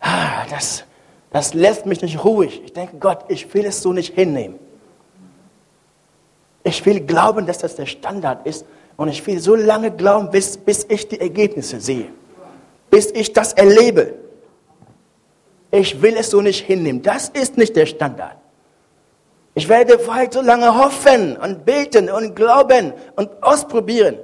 ah, 0.00 0.46
das, 0.50 0.84
das 1.30 1.54
lässt 1.54 1.86
mich 1.86 2.00
nicht 2.00 2.24
ruhig. 2.24 2.62
Ich 2.64 2.72
denke, 2.72 2.96
Gott, 2.98 3.24
ich 3.28 3.52
will 3.52 3.66
es 3.66 3.82
so 3.82 3.92
nicht 3.92 4.14
hinnehmen. 4.14 4.58
Ich 6.64 6.84
will 6.84 7.00
glauben, 7.00 7.46
dass 7.46 7.58
das 7.58 7.76
der 7.76 7.86
Standard 7.86 8.46
ist. 8.46 8.64
Und 8.96 9.08
ich 9.08 9.24
will 9.26 9.38
so 9.38 9.54
lange 9.54 9.90
glauben, 9.90 10.30
bis, 10.30 10.56
bis 10.56 10.84
ich 10.88 11.06
die 11.08 11.20
Ergebnisse 11.20 11.80
sehe. 11.80 12.10
Bis 12.90 13.10
ich 13.12 13.32
das 13.32 13.52
erlebe. 13.52 14.14
Ich 15.70 16.00
will 16.00 16.16
es 16.16 16.30
so 16.30 16.40
nicht 16.40 16.64
hinnehmen. 16.64 17.02
Das 17.02 17.28
ist 17.28 17.56
nicht 17.56 17.76
der 17.76 17.86
Standard. 17.86 18.36
Ich 19.54 19.68
werde 19.68 20.06
weit 20.06 20.34
so 20.34 20.40
lange 20.40 20.78
hoffen 20.78 21.36
und 21.36 21.64
beten 21.64 22.08
und 22.10 22.34
glauben 22.34 22.92
und 23.16 23.42
ausprobieren. 23.42 24.18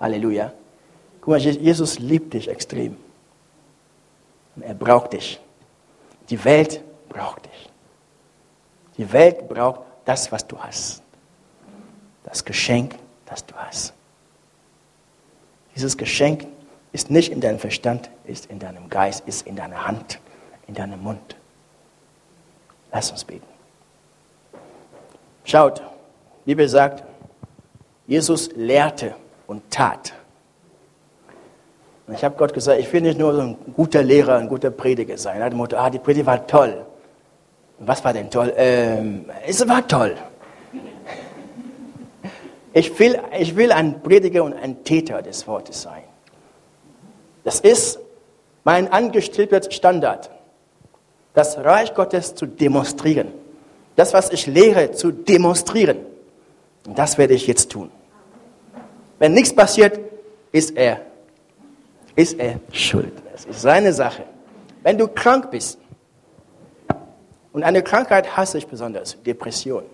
Halleluja. 0.00 0.52
Guck 1.20 1.28
mal, 1.28 1.38
Jesus 1.38 1.98
liebt 1.98 2.34
dich 2.34 2.48
extrem. 2.48 2.96
Er 4.60 4.74
braucht 4.74 5.12
dich. 5.12 5.40
Die 6.28 6.42
Welt 6.44 6.82
braucht 7.08 7.46
dich. 7.46 7.70
Die 8.98 9.12
Welt 9.12 9.48
braucht 9.48 9.82
das, 10.04 10.30
was 10.32 10.46
du 10.46 10.58
hast. 10.58 11.02
Das 12.24 12.44
Geschenk, 12.44 12.96
das 13.26 13.44
du 13.44 13.54
hast. 13.54 13.92
Dieses 15.74 15.96
Geschenk 15.96 16.46
ist 16.96 17.10
nicht 17.10 17.30
in 17.30 17.42
deinem 17.42 17.58
Verstand, 17.58 18.08
ist 18.24 18.46
in 18.46 18.58
deinem 18.58 18.88
Geist, 18.88 19.22
ist 19.28 19.46
in 19.46 19.54
deiner 19.54 19.86
Hand, 19.86 20.18
in 20.66 20.72
deinem 20.72 21.02
Mund. 21.02 21.36
Lass 22.90 23.10
uns 23.10 23.22
beten. 23.22 23.46
Schaut, 25.44 25.82
wie 26.46 26.54
Bibel 26.54 26.66
sagt, 26.66 27.04
Jesus 28.06 28.48
lehrte 28.56 29.14
und 29.46 29.70
tat. 29.70 30.14
Und 32.06 32.14
ich 32.14 32.24
habe 32.24 32.34
Gott 32.34 32.54
gesagt, 32.54 32.80
ich 32.80 32.90
will 32.90 33.02
nicht 33.02 33.18
nur 33.18 33.34
so 33.34 33.42
ein 33.42 33.58
guter 33.74 34.02
Lehrer, 34.02 34.38
ein 34.38 34.48
guter 34.48 34.70
Prediger 34.70 35.18
sein. 35.18 35.40
Er 35.40 35.44
hat 35.44 35.52
Motto, 35.52 35.76
ah, 35.76 35.90
die 35.90 35.98
Predigt 35.98 36.24
war 36.24 36.46
toll. 36.46 36.86
Was 37.78 38.02
war 38.02 38.14
denn 38.14 38.30
toll? 38.30 38.54
Ähm, 38.56 39.26
es 39.46 39.68
war 39.68 39.86
toll. 39.86 40.16
Ich 42.72 42.98
will, 42.98 43.20
ich 43.38 43.54
will 43.54 43.70
ein 43.70 44.02
Prediger 44.02 44.44
und 44.44 44.54
ein 44.54 44.82
Täter 44.82 45.20
des 45.20 45.46
Wortes 45.46 45.82
sein. 45.82 46.05
Das 47.46 47.60
ist 47.60 48.00
mein 48.64 48.92
angestrebter 48.92 49.62
Standard. 49.70 50.30
Das 51.32 51.58
Reich 51.58 51.94
Gottes 51.94 52.34
zu 52.34 52.46
demonstrieren. 52.46 53.28
Das, 53.94 54.12
was 54.12 54.32
ich 54.32 54.48
lehre, 54.48 54.90
zu 54.90 55.12
demonstrieren. 55.12 55.98
Und 56.88 56.98
das 56.98 57.18
werde 57.18 57.34
ich 57.34 57.46
jetzt 57.46 57.70
tun. 57.70 57.92
Wenn 59.20 59.32
nichts 59.32 59.54
passiert, 59.54 60.00
ist 60.50 60.76
er 60.76 61.02
ist 62.16 62.40
er 62.40 62.58
schuld. 62.72 63.12
Das 63.30 63.44
ist 63.44 63.60
seine 63.60 63.92
Sache. 63.92 64.24
Wenn 64.82 64.98
du 64.98 65.06
krank 65.06 65.50
bist, 65.50 65.78
und 67.52 67.62
eine 67.62 67.82
Krankheit 67.82 68.36
hasse 68.36 68.58
ich 68.58 68.66
besonders, 68.66 69.22
Depression. 69.22 69.84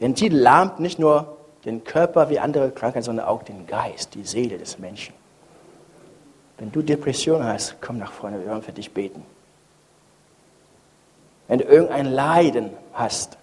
Denn 0.00 0.14
die 0.14 0.28
lahmt 0.28 0.80
nicht 0.80 0.98
nur 0.98 1.36
den 1.64 1.84
Körper 1.84 2.30
wie 2.30 2.38
andere 2.38 2.70
Krankheiten, 2.70 3.04
sondern 3.04 3.26
auch 3.26 3.42
den 3.42 3.66
Geist, 3.66 4.14
die 4.14 4.24
Seele 4.24 4.58
des 4.58 4.78
Menschen. 4.78 5.14
Wenn 6.62 6.70
du 6.70 6.80
Depression 6.80 7.42
hast, 7.42 7.74
komm 7.80 7.98
nach 7.98 8.12
vorne, 8.12 8.38
wir 8.38 8.48
wollen 8.48 8.62
für 8.62 8.70
dich 8.70 8.88
beten. 8.94 9.24
Wenn 11.48 11.58
du 11.58 11.64
irgendein 11.64 12.06
Leiden 12.06 12.70
hast, 12.92 13.36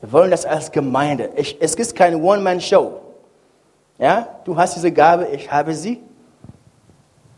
Wir 0.00 0.12
wollen 0.12 0.30
das 0.30 0.46
als 0.46 0.70
Gemeinde. 0.70 1.30
Ich, 1.34 1.56
es 1.60 1.74
ist 1.74 1.96
keine 1.96 2.16
One-Man-Show. 2.18 3.00
Ja, 3.98 4.28
du 4.44 4.56
hast 4.56 4.76
diese 4.76 4.92
Gabe, 4.92 5.26
ich 5.26 5.50
habe 5.50 5.74
sie. 5.74 6.00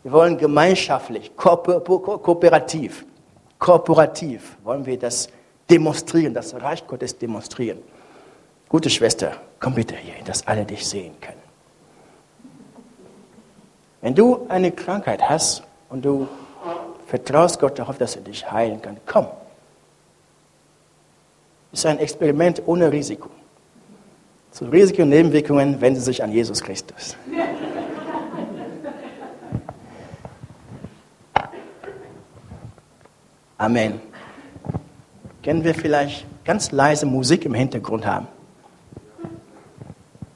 Wir 0.03 0.11
wollen 0.11 0.37
gemeinschaftlich, 0.37 1.35
ko 1.35 1.57
ko 1.57 2.19
kooperativ, 2.19 3.03
kooperativ 3.57 4.57
wollen 4.63 4.85
wir 4.85 4.99
das 4.99 5.27
demonstrieren, 5.67 6.35
das 6.35 6.53
Reich 6.53 6.85
Gottes 6.85 7.17
demonstrieren. 7.17 7.79
Gute 8.69 8.91
Schwester, 8.91 9.37
komm 9.59 9.73
bitte 9.73 9.95
hier, 9.95 10.23
dass 10.23 10.45
alle 10.45 10.65
dich 10.65 10.85
sehen 10.87 11.15
können. 11.19 11.42
Wenn 14.03 14.13
du 14.13 14.45
eine 14.49 14.69
Krankheit 14.69 15.29
hast 15.29 15.63
und 15.89 16.03
du 16.03 16.27
vertraust 17.07 17.57
Gott 17.57 17.79
darauf, 17.79 17.97
dass 17.97 18.17
er 18.17 18.21
dich 18.21 18.51
heilen 18.51 18.81
kann, 18.81 18.97
komm. 19.05 19.27
Ist 21.71 21.85
ein 21.85 21.99
Experiment 21.99 22.61
ohne 22.65 22.91
Risiko. 22.91 23.29
Zu 24.51 24.65
Risiken 24.65 25.03
und 25.03 25.09
Nebenwirkungen 25.09 25.79
wenden 25.79 26.01
Sie 26.01 26.05
sich 26.07 26.21
an 26.21 26.33
Jesus 26.33 26.61
Christus. 26.61 27.15
Amen. 33.57 34.01
Können 35.41 35.63
wir 35.63 35.73
vielleicht 35.73 36.25
ganz 36.43 36.73
leise 36.73 37.05
Musik 37.05 37.45
im 37.45 37.53
Hintergrund 37.53 38.05
haben? 38.05 38.27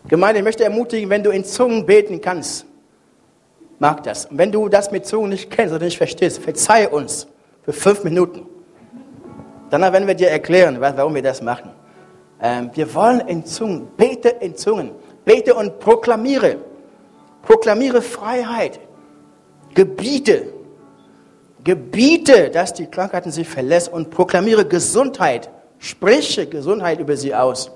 Gemeinde, 0.08 0.40
ich 0.40 0.46
möchte 0.46 0.64
ermutigen, 0.64 1.10
wenn 1.10 1.22
du 1.22 1.32
in 1.32 1.44
Zungen 1.44 1.86
beten 1.86 2.22
kannst, 2.22 2.67
mag 3.80 4.04
das. 4.04 4.26
Und 4.26 4.38
wenn 4.38 4.52
du 4.52 4.70
das 4.70 4.92
mit 4.92 5.06
Zungen 5.06 5.30
nicht 5.30 5.50
kennst 5.52 5.74
oder 5.74 5.86
nicht 5.86 5.98
verstehst, 5.98 6.40
verzeih 6.40 6.90
uns 6.90 7.28
für 7.64 7.74
fünf 7.74 8.04
Minuten. 8.04 8.46
Danach 9.70 9.92
werden 9.92 10.08
wir 10.08 10.16
dir 10.16 10.30
erklären, 10.30 10.80
warum 10.80 11.16
wir 11.16 11.22
das 11.22 11.42
machen. 11.42 11.72
Ähm, 12.42 12.70
wir 12.74 12.94
wollen 12.94 13.22
in 13.22 13.46
Zungen, 13.46 13.88
bete 13.98 14.30
in 14.30 14.56
Zungen, 14.56 14.92
bete 15.26 15.54
und 15.54 15.80
proklamiere. 15.80 16.58
Proklamiere 17.42 18.02
Freiheit. 18.02 18.80
Gebiete. 19.74 20.54
Gebiete, 21.64 22.50
dass 22.50 22.74
die 22.74 22.88
Krankheiten 22.88 23.32
sie 23.32 23.44
verlässt 23.44 23.92
und 23.92 24.10
proklamiere 24.10 24.66
Gesundheit. 24.66 25.50
Spreche 25.80 26.48
Gesundheit 26.48 27.00
über 27.00 27.18
sie 27.18 27.36
aus. 27.36 27.72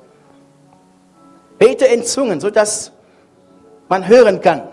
Bete 1.58 1.86
in 1.86 2.04
Zungen, 2.04 2.40
sodass 2.40 2.92
man 3.90 4.08
hören 4.08 4.40
kann. 4.42 4.64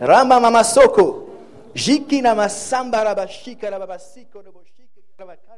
Ramba 0.00 0.40
mamasoko. 0.40 1.28
Jikina 1.74 2.34
masamba 2.34 3.04
rabashika 3.04 3.70
rababasiko 3.70 4.42
noboshika 4.42 5.00
rabakana. 5.18 5.53